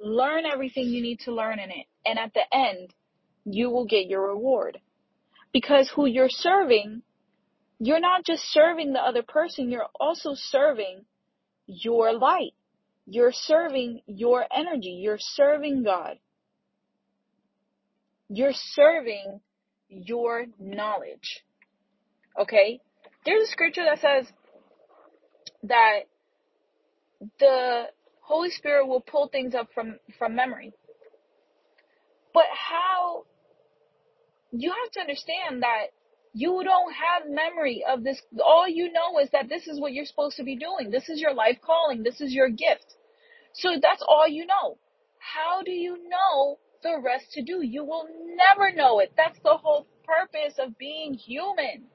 Learn 0.00 0.44
everything 0.46 0.84
you 0.84 1.02
need 1.02 1.20
to 1.20 1.32
learn 1.32 1.58
in 1.58 1.70
it. 1.70 1.86
And 2.04 2.18
at 2.18 2.32
the 2.34 2.42
end, 2.52 2.92
you 3.44 3.70
will 3.70 3.86
get 3.86 4.06
your 4.06 4.28
reward. 4.28 4.78
Because 5.52 5.90
who 5.94 6.06
you're 6.06 6.28
serving, 6.28 7.02
you're 7.78 8.00
not 8.00 8.24
just 8.24 8.42
serving 8.52 8.92
the 8.92 9.00
other 9.00 9.22
person, 9.22 9.70
you're 9.70 9.88
also 10.00 10.30
serving 10.34 11.04
your 11.66 12.12
light. 12.12 12.54
You're 13.06 13.32
serving 13.32 14.00
your 14.06 14.46
energy. 14.52 14.98
You're 15.02 15.18
serving 15.20 15.84
God. 15.84 16.18
You're 18.28 18.52
serving 18.52 19.40
your 19.88 20.46
knowledge. 20.58 21.44
Okay? 22.38 22.80
There's 23.24 23.48
a 23.48 23.50
scripture 23.50 23.84
that 23.84 24.00
says 24.00 24.32
that 25.64 26.00
the 27.38 27.84
Holy 28.20 28.50
Spirit 28.50 28.88
will 28.88 29.00
pull 29.00 29.28
things 29.28 29.54
up 29.54 29.68
from, 29.74 29.98
from 30.18 30.34
memory. 30.34 30.72
But 32.34 32.44
how, 32.52 33.24
you 34.50 34.70
have 34.70 34.92
to 34.92 35.00
understand 35.00 35.62
that 35.62 35.86
you 36.36 36.62
don't 36.62 36.92
have 36.92 37.30
memory 37.30 37.82
of 37.88 38.04
this. 38.04 38.20
All 38.44 38.68
you 38.68 38.92
know 38.92 39.18
is 39.20 39.30
that 39.30 39.48
this 39.48 39.66
is 39.66 39.80
what 39.80 39.94
you're 39.94 40.04
supposed 40.04 40.36
to 40.36 40.44
be 40.44 40.54
doing. 40.54 40.90
This 40.90 41.08
is 41.08 41.18
your 41.18 41.32
life 41.32 41.56
calling. 41.64 42.02
This 42.02 42.20
is 42.20 42.30
your 42.30 42.50
gift. 42.50 42.94
So 43.54 43.70
that's 43.80 44.02
all 44.06 44.28
you 44.28 44.44
know. 44.44 44.76
How 45.18 45.62
do 45.62 45.70
you 45.70 45.96
know 46.10 46.58
the 46.82 47.00
rest 47.02 47.32
to 47.32 47.42
do? 47.42 47.62
You 47.62 47.84
will 47.84 48.06
never 48.36 48.70
know 48.70 48.98
it. 48.98 49.14
That's 49.16 49.38
the 49.42 49.56
whole 49.56 49.86
purpose 50.04 50.58
of 50.58 50.76
being 50.76 51.14
human. 51.14 51.86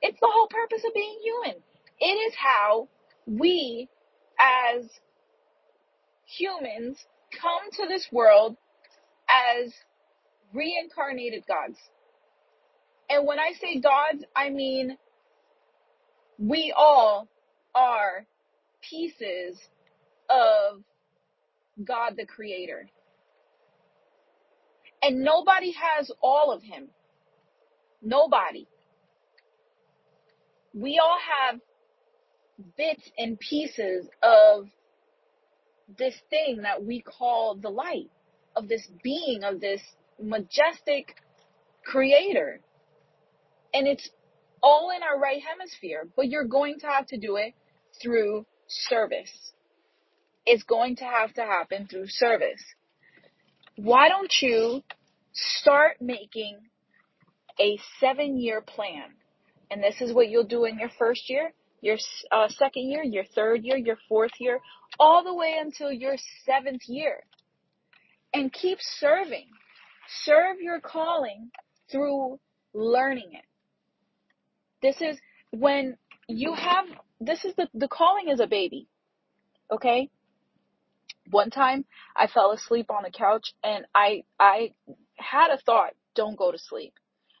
It's 0.00 0.18
the 0.20 0.30
whole 0.32 0.48
purpose 0.48 0.82
of 0.86 0.94
being 0.94 1.18
human. 1.22 1.62
It 1.98 2.06
is 2.06 2.34
how 2.34 2.88
we 3.26 3.90
as 4.40 4.86
humans 6.24 6.96
come 7.38 7.70
to 7.72 7.86
this 7.86 8.08
world 8.10 8.56
as 9.28 9.74
reincarnated 10.54 11.44
gods. 11.46 11.76
And 13.10 13.26
when 13.26 13.40
I 13.40 13.52
say 13.60 13.80
gods, 13.80 14.24
I 14.36 14.50
mean 14.50 14.96
we 16.38 16.74
all 16.76 17.28
are 17.74 18.26
pieces 18.88 19.58
of 20.30 20.82
God 21.84 22.14
the 22.16 22.26
Creator. 22.26 22.88
And 25.02 25.22
nobody 25.22 25.72
has 25.72 26.10
all 26.22 26.52
of 26.52 26.62
Him. 26.62 26.88
Nobody. 28.02 28.68
We 30.74 31.00
all 31.02 31.18
have 31.50 31.60
bits 32.76 33.02
and 33.18 33.38
pieces 33.40 34.06
of 34.22 34.68
this 35.98 36.14
thing 36.30 36.62
that 36.62 36.84
we 36.84 37.02
call 37.02 37.56
the 37.56 37.70
light. 37.70 38.10
of 38.56 38.68
this 38.68 38.86
being, 39.02 39.44
of 39.44 39.60
this 39.60 39.80
majestic 40.20 41.16
creator. 41.84 42.60
And 43.72 43.86
it's 43.86 44.08
all 44.62 44.90
in 44.94 45.02
our 45.02 45.18
right 45.18 45.40
hemisphere, 45.42 46.08
but 46.16 46.28
you're 46.28 46.44
going 46.44 46.78
to 46.80 46.86
have 46.86 47.06
to 47.08 47.18
do 47.18 47.36
it 47.36 47.54
through 48.02 48.46
service. 48.68 49.52
It's 50.46 50.62
going 50.64 50.96
to 50.96 51.04
have 51.04 51.32
to 51.34 51.42
happen 51.42 51.86
through 51.86 52.08
service. 52.08 52.62
Why 53.76 54.08
don't 54.08 54.32
you 54.42 54.82
start 55.32 55.96
making 56.00 56.58
a 57.60 57.78
seven 58.00 58.38
year 58.38 58.60
plan? 58.60 59.04
And 59.70 59.82
this 59.82 60.00
is 60.00 60.12
what 60.12 60.28
you'll 60.28 60.44
do 60.44 60.64
in 60.64 60.78
your 60.78 60.90
first 60.98 61.30
year, 61.30 61.52
your 61.80 61.96
uh, 62.32 62.48
second 62.48 62.88
year, 62.88 63.04
your 63.04 63.24
third 63.34 63.62
year, 63.64 63.76
your 63.76 63.98
fourth 64.08 64.32
year, 64.40 64.60
all 64.98 65.22
the 65.22 65.34
way 65.34 65.56
until 65.60 65.92
your 65.92 66.16
seventh 66.44 66.82
year. 66.88 67.22
And 68.34 68.52
keep 68.52 68.78
serving. 68.80 69.46
Serve 70.24 70.56
your 70.60 70.80
calling 70.80 71.50
through 71.90 72.38
learning 72.74 73.30
it. 73.32 73.44
This 74.82 74.96
is 75.00 75.18
when 75.50 75.96
you 76.28 76.54
have, 76.54 76.86
this 77.20 77.44
is 77.44 77.54
the, 77.56 77.68
the 77.74 77.88
calling 77.88 78.28
is 78.28 78.40
a 78.40 78.46
baby. 78.46 78.88
Okay? 79.70 80.10
One 81.30 81.50
time 81.50 81.84
I 82.16 82.26
fell 82.26 82.52
asleep 82.52 82.90
on 82.90 83.02
the 83.04 83.10
couch 83.10 83.52
and 83.62 83.84
I, 83.94 84.24
I 84.38 84.72
had 85.16 85.50
a 85.50 85.58
thought, 85.58 85.94
don't 86.14 86.36
go 86.36 86.50
to 86.50 86.58
sleep. 86.58 86.94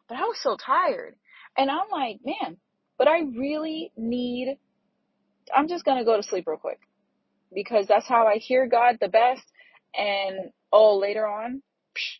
But 0.08 0.18
I 0.18 0.22
was 0.22 0.38
so 0.42 0.56
tired. 0.56 1.16
And 1.56 1.70
I'm 1.70 1.88
like, 1.90 2.20
man, 2.24 2.56
but 2.98 3.08
I 3.08 3.20
really 3.20 3.92
need, 3.96 4.58
I'm 5.54 5.68
just 5.68 5.84
going 5.84 5.98
to 5.98 6.04
go 6.04 6.16
to 6.16 6.22
sleep 6.22 6.46
real 6.46 6.58
quick 6.58 6.80
because 7.52 7.86
that's 7.86 8.06
how 8.06 8.26
I 8.26 8.36
hear 8.36 8.66
God 8.66 8.98
the 9.00 9.08
best. 9.08 9.42
And 9.94 10.50
oh, 10.72 10.98
later 10.98 11.26
on, 11.26 11.62
psh, 11.96 12.18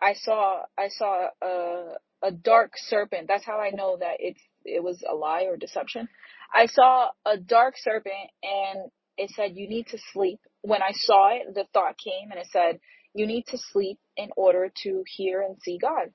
I 0.00 0.14
saw, 0.14 0.62
I 0.78 0.88
saw 0.88 1.28
a, 1.42 1.94
a 2.22 2.30
dark 2.30 2.72
serpent. 2.76 3.28
That's 3.28 3.44
how 3.44 3.60
I 3.60 3.70
know 3.70 3.96
that 3.98 4.16
it's, 4.18 4.40
it 4.64 4.82
was 4.82 5.02
a 5.08 5.14
lie 5.14 5.44
or 5.44 5.56
deception. 5.56 6.08
I 6.52 6.66
saw 6.66 7.08
a 7.26 7.36
dark 7.36 7.74
serpent 7.76 8.14
and 8.42 8.90
it 9.16 9.30
said, 9.34 9.56
you 9.56 9.68
need 9.68 9.88
to 9.88 9.98
sleep. 10.12 10.40
When 10.62 10.82
I 10.82 10.92
saw 10.92 11.34
it, 11.34 11.54
the 11.54 11.64
thought 11.72 11.96
came 11.98 12.30
and 12.30 12.40
it 12.40 12.48
said, 12.52 12.78
you 13.14 13.26
need 13.26 13.46
to 13.48 13.58
sleep 13.58 13.98
in 14.16 14.30
order 14.36 14.70
to 14.84 15.04
hear 15.06 15.42
and 15.42 15.56
see 15.62 15.78
God. 15.78 16.12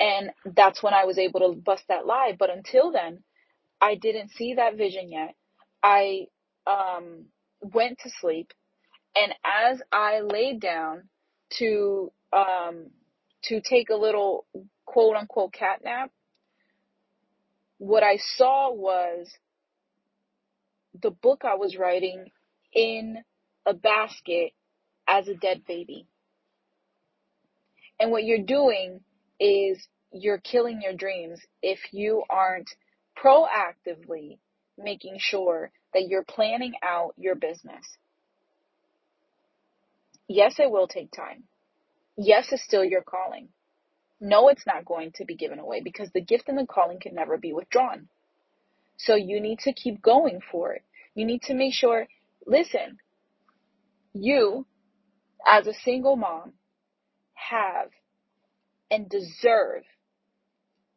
And 0.00 0.30
that's 0.56 0.82
when 0.82 0.94
I 0.94 1.04
was 1.04 1.18
able 1.18 1.40
to 1.40 1.56
bust 1.56 1.84
that 1.88 2.06
lie. 2.06 2.34
But 2.38 2.50
until 2.50 2.92
then, 2.92 3.22
I 3.80 3.96
didn't 3.96 4.30
see 4.30 4.54
that 4.54 4.76
vision 4.76 5.10
yet. 5.10 5.34
I 5.82 6.26
um, 6.66 7.26
went 7.60 7.98
to 8.00 8.10
sleep, 8.20 8.52
and 9.16 9.34
as 9.44 9.82
I 9.92 10.20
laid 10.20 10.60
down 10.60 11.08
to 11.58 12.12
um, 12.32 12.86
to 13.44 13.60
take 13.60 13.90
a 13.90 13.96
little 13.96 14.46
quote 14.92 15.16
unquote 15.16 15.54
catnap, 15.54 16.10
what 17.78 18.02
I 18.02 18.18
saw 18.18 18.70
was 18.72 19.26
the 21.00 21.10
book 21.10 21.42
I 21.44 21.54
was 21.54 21.78
writing 21.78 22.30
in 22.74 23.16
a 23.64 23.72
basket 23.72 24.52
as 25.08 25.28
a 25.28 25.34
dead 25.34 25.62
baby. 25.66 26.06
And 27.98 28.10
what 28.10 28.24
you're 28.24 28.44
doing 28.44 29.00
is 29.40 29.82
you're 30.12 30.38
killing 30.38 30.82
your 30.82 30.94
dreams 30.94 31.40
if 31.62 31.78
you 31.92 32.22
aren't 32.28 32.68
proactively 33.16 34.38
making 34.76 35.16
sure 35.18 35.70
that 35.94 36.06
you're 36.06 36.24
planning 36.24 36.74
out 36.82 37.14
your 37.16 37.34
business. 37.34 37.96
Yes, 40.28 40.56
it 40.58 40.70
will 40.70 40.86
take 40.86 41.10
time. 41.12 41.44
Yes, 42.18 42.48
it's 42.52 42.62
still 42.62 42.84
your 42.84 43.02
calling. 43.02 43.48
No, 44.24 44.48
it's 44.50 44.64
not 44.64 44.84
going 44.84 45.10
to 45.16 45.24
be 45.24 45.34
given 45.34 45.58
away 45.58 45.80
because 45.80 46.08
the 46.12 46.20
gift 46.20 46.48
and 46.48 46.56
the 46.56 46.64
calling 46.64 47.00
can 47.00 47.12
never 47.12 47.36
be 47.36 47.52
withdrawn. 47.52 48.08
So 48.96 49.16
you 49.16 49.40
need 49.40 49.58
to 49.64 49.72
keep 49.72 50.00
going 50.00 50.40
for 50.52 50.74
it. 50.74 50.82
You 51.16 51.26
need 51.26 51.42
to 51.42 51.54
make 51.54 51.74
sure, 51.74 52.06
listen, 52.46 52.98
you 54.12 54.64
as 55.44 55.66
a 55.66 55.74
single 55.74 56.14
mom 56.14 56.52
have 57.34 57.90
and 58.92 59.08
deserve 59.08 59.82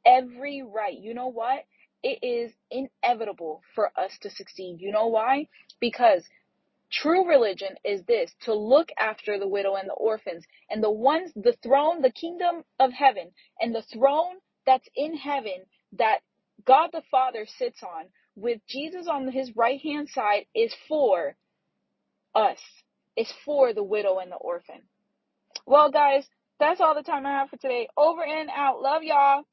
every 0.05 0.61
right. 0.61 0.95
You 0.95 1.15
know 1.15 1.29
what? 1.29 1.65
It 2.03 2.19
is 2.21 2.51
inevitable 2.69 3.63
for 3.73 3.89
us 3.97 4.11
to 4.21 4.29
succeed. 4.29 4.77
You 4.81 4.91
know 4.91 5.07
why? 5.07 5.47
Because 5.79 6.23
true 7.01 7.27
religion 7.27 7.75
is 7.83 8.03
this 8.05 8.31
to 8.41 8.53
look 8.53 8.89
after 8.99 9.39
the 9.39 9.47
widow 9.47 9.75
and 9.75 9.89
the 9.89 9.93
orphans 9.93 10.45
and 10.69 10.83
the 10.83 10.91
ones, 10.91 11.31
the 11.35 11.55
throne, 11.63 12.01
the 12.01 12.11
kingdom 12.11 12.63
of 12.79 12.91
heaven 12.93 13.31
and 13.59 13.75
the 13.75 13.83
throne 13.93 14.35
that's 14.65 14.87
in 14.95 15.15
heaven 15.15 15.65
that 15.93 16.19
God 16.65 16.89
the 16.93 17.03
Father 17.11 17.45
sits 17.57 17.81
on 17.83 18.05
with 18.35 18.59
Jesus 18.67 19.07
on 19.09 19.31
his 19.31 19.55
right 19.55 19.81
hand 19.81 20.09
side 20.09 20.45
is 20.55 20.73
for 20.87 21.35
us. 22.33 22.59
It's 23.15 23.33
for 23.45 23.73
the 23.73 23.83
widow 23.83 24.19
and 24.19 24.31
the 24.31 24.37
orphan. 24.37 24.81
Well, 25.65 25.91
guys, 25.91 26.25
that's 26.59 26.81
all 26.81 26.95
the 26.95 27.03
time 27.03 27.25
I 27.25 27.31
have 27.31 27.49
for 27.49 27.57
today. 27.57 27.87
Over 27.97 28.23
and 28.23 28.49
out. 28.49 28.81
Love 28.81 29.03
y'all. 29.03 29.43